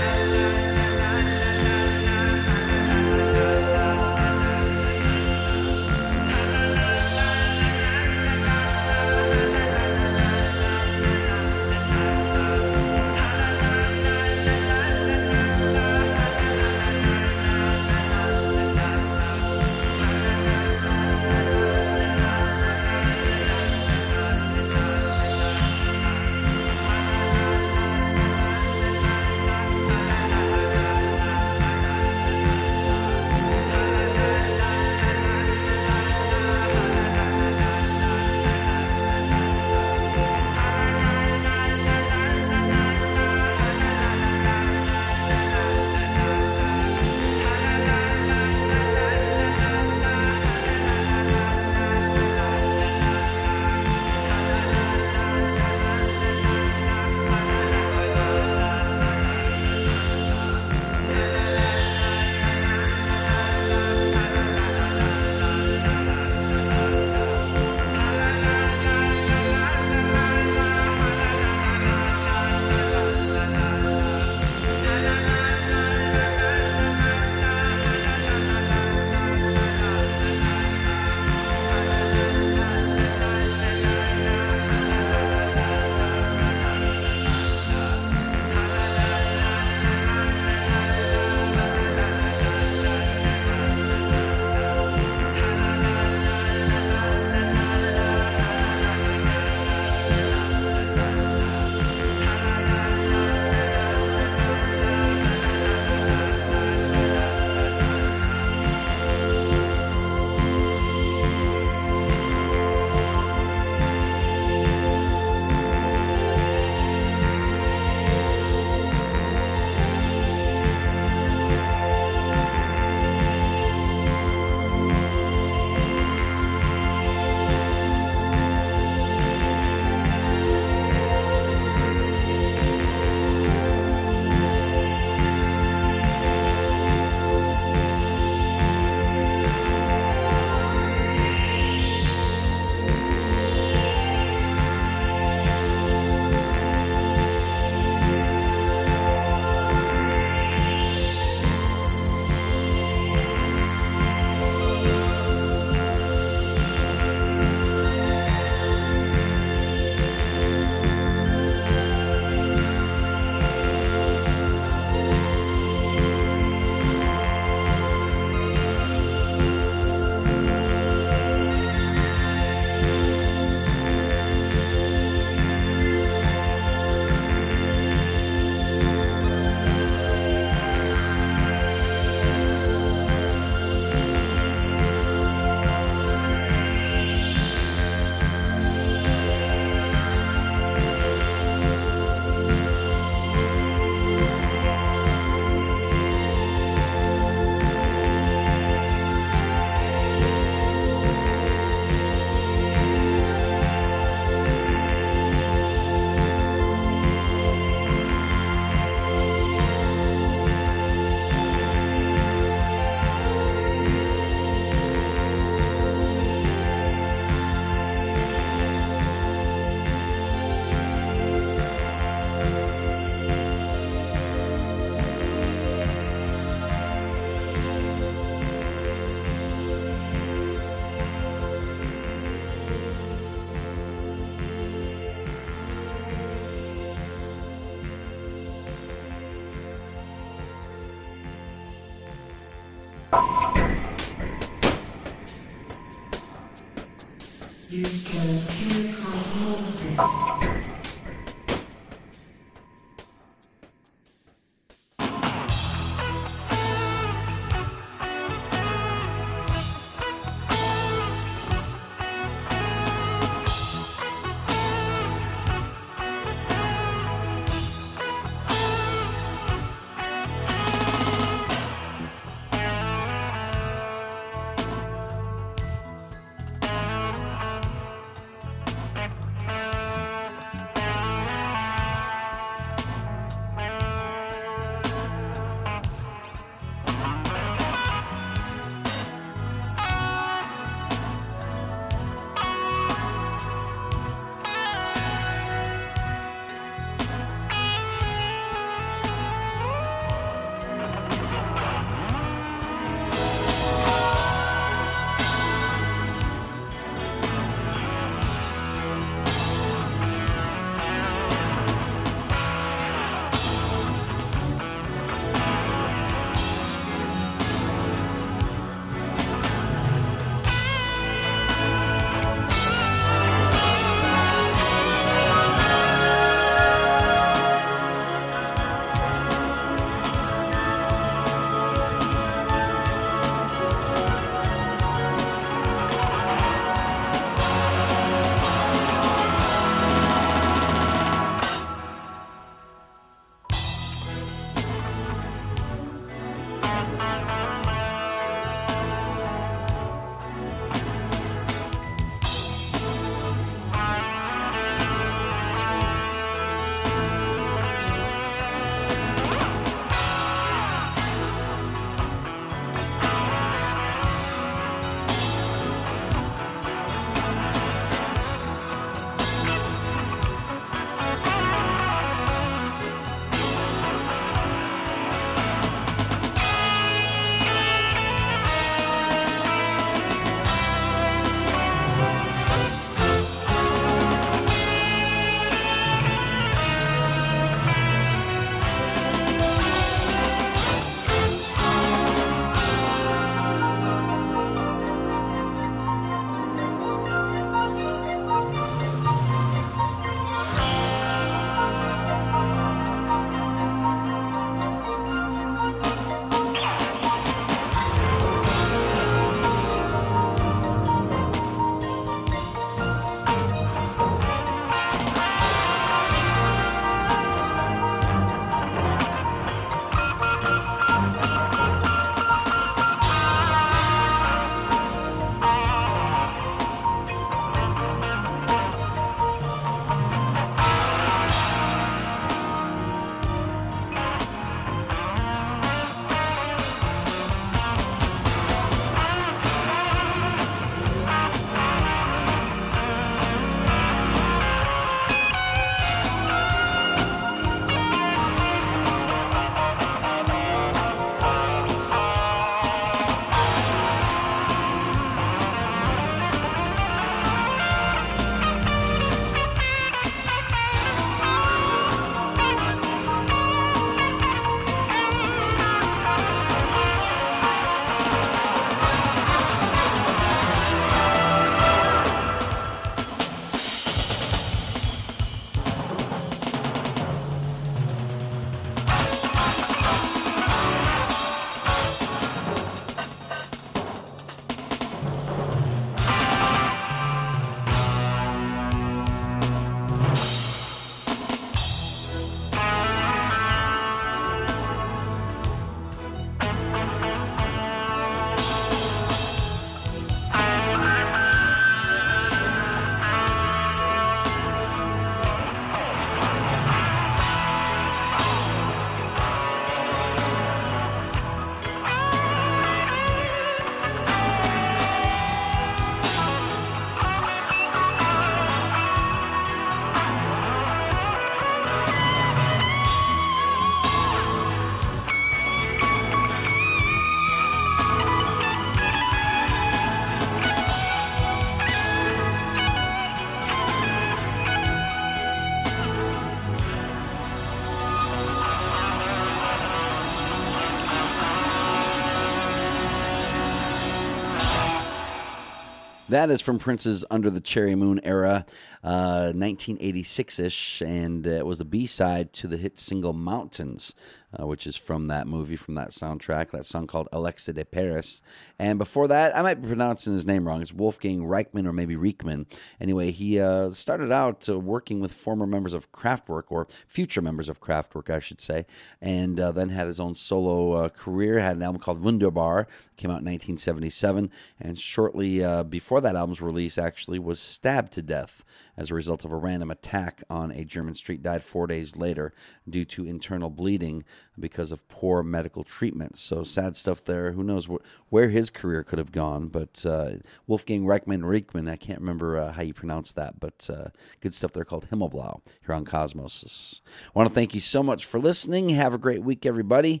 That 546.10 546.28
is 546.28 546.40
from 546.40 546.58
Prince's 546.58 547.04
Under 547.08 547.30
the 547.30 547.40
Cherry 547.40 547.76
Moon 547.76 548.00
era, 548.02 548.44
uh, 548.82 549.30
1986 549.32 550.40
ish, 550.40 550.80
and 550.80 551.24
uh, 551.24 551.30
it 551.30 551.46
was 551.46 551.58
the 551.58 551.64
B 551.64 551.86
side 551.86 552.32
to 552.32 552.48
the 552.48 552.56
hit 552.56 552.80
single 552.80 553.12
Mountains, 553.12 553.94
uh, 554.38 554.46
which 554.46 554.66
is 554.66 554.76
from 554.76 555.08
that 555.08 555.26
movie, 555.26 555.56
from 555.56 555.74
that 555.74 555.90
soundtrack, 555.90 556.50
that 556.50 556.66
song 556.66 556.86
called 556.86 557.08
Alexa 557.12 557.52
de 557.52 557.64
Paris. 557.64 558.22
And 558.58 558.78
before 558.78 559.08
that, 559.08 559.36
I 559.36 559.42
might 559.42 559.60
be 559.60 559.68
pronouncing 559.68 560.12
his 560.12 560.26
name 560.26 560.46
wrong. 560.46 560.62
It's 560.62 560.72
Wolfgang 560.72 561.22
Reichman 561.22 561.66
or 561.66 561.72
maybe 561.72 561.96
Reichman. 561.96 562.46
Anyway, 562.80 563.10
he 563.10 563.40
uh, 563.40 563.70
started 563.70 564.12
out 564.12 564.48
uh, 564.48 564.58
working 564.58 565.00
with 565.00 565.12
former 565.12 565.46
members 565.46 565.72
of 565.72 565.92
Kraftwerk, 565.92 566.44
or 566.50 566.66
future 566.86 567.22
members 567.22 567.48
of 567.48 567.60
Kraftwerk, 567.60 568.10
I 568.10 568.20
should 568.20 568.40
say, 568.40 568.66
and 569.00 569.40
uh, 569.40 569.52
then 569.52 569.70
had 569.70 569.86
his 569.86 570.00
own 570.00 570.14
solo 570.14 570.72
uh, 570.72 570.88
career, 570.88 571.38
had 571.38 571.56
an 571.56 571.62
album 571.62 571.80
called 571.80 572.02
Wunderbar, 572.02 572.66
came 572.96 573.10
out 573.10 573.20
in 573.20 573.26
1977, 573.26 574.30
and 574.60 574.78
shortly 574.78 575.40
before 575.64 576.00
that 576.00 576.16
album's 576.16 576.40
release, 576.40 576.78
actually 576.78 577.18
was 577.18 577.40
stabbed 577.40 577.92
to 577.92 578.02
death 578.02 578.44
as 578.80 578.90
a 578.90 578.94
result 578.94 579.26
of 579.26 579.32
a 579.32 579.36
random 579.36 579.70
attack 579.70 580.22
on 580.30 580.50
a 580.50 580.64
German 580.64 580.94
street. 580.94 581.22
Died 581.22 581.44
four 581.44 581.66
days 581.66 581.96
later 581.96 582.32
due 582.68 582.86
to 582.86 583.06
internal 583.06 583.50
bleeding 583.50 584.04
because 584.38 584.72
of 584.72 584.88
poor 584.88 585.22
medical 585.22 585.62
treatment. 585.62 586.16
So 586.16 586.44
sad 586.44 586.78
stuff 586.78 587.04
there. 587.04 587.32
Who 587.32 587.44
knows 587.44 587.66
wh- 587.66 587.84
where 588.08 588.30
his 588.30 588.48
career 588.48 588.82
could 588.82 588.98
have 588.98 589.12
gone? 589.12 589.48
But 589.48 589.84
uh, 589.84 590.12
Wolfgang 590.46 590.84
Reichman, 590.84 591.20
Reichman, 591.20 591.70
I 591.70 591.76
can't 591.76 592.00
remember 592.00 592.38
uh, 592.38 592.52
how 592.52 592.62
you 592.62 592.72
pronounce 592.72 593.12
that, 593.12 593.38
but 593.38 593.68
uh, 593.70 593.90
good 594.20 594.34
stuff 594.34 594.52
there 594.52 594.64
called 594.64 594.88
Himmelblau 594.90 595.42
here 595.66 595.74
on 595.74 595.84
Cosmos. 595.84 596.80
I 597.14 597.18
want 597.18 597.28
to 597.28 597.34
thank 597.34 597.54
you 597.54 597.60
so 597.60 597.82
much 597.82 598.06
for 598.06 598.18
listening. 598.18 598.70
Have 598.70 598.94
a 598.94 598.98
great 598.98 599.22
week, 599.22 599.44
everybody. 599.44 600.00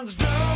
Transdermal 0.00 0.40
celebration, 0.40 0.49